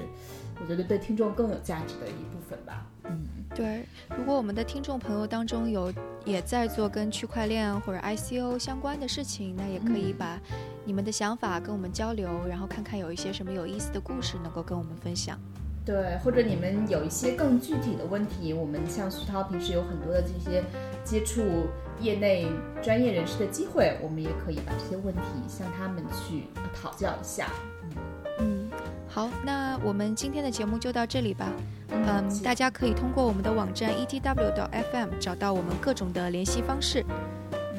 [0.59, 3.25] 我觉得对听众更有价值的一部分吧，嗯。
[3.55, 3.83] 对，
[4.15, 5.91] 如果我们的听众朋友当中有
[6.23, 10.39] 也在做跟区块链或者 ICO 相关的事情，那也可以把
[10.85, 15.39] 你们的想法跟我们交流，然后看看有一些什么有意思的故事能够跟我们分享。
[15.89, 20.63] 对，或者你们有一些更具体的问题，我们像徐涛平时有很多的这些
[21.03, 21.41] 接触
[21.99, 22.45] 业内
[22.79, 26.43] 专业人士的机会，我们也可以把这些问题向他们去
[26.79, 27.47] 讨教一下。
[28.37, 28.69] 嗯，
[29.07, 31.51] 好，那我们今天的节目就到这里吧。
[31.89, 37.03] 嗯，大家可以通过我们的网站 etw.fm 找到我们各种的联系方式，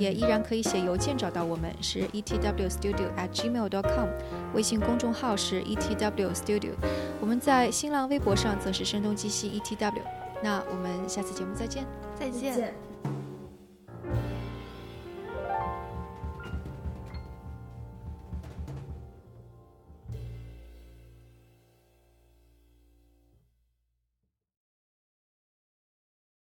[0.01, 4.09] 也依然可以写邮件找到我们，是 etwstudio@gmail.com，
[4.55, 6.73] 微信公众号是 etwstudio，
[7.21, 9.93] 我们在新浪微博上则是声东击西 etw。
[10.43, 11.87] 那我们下次节目再见，
[12.19, 12.90] 再见。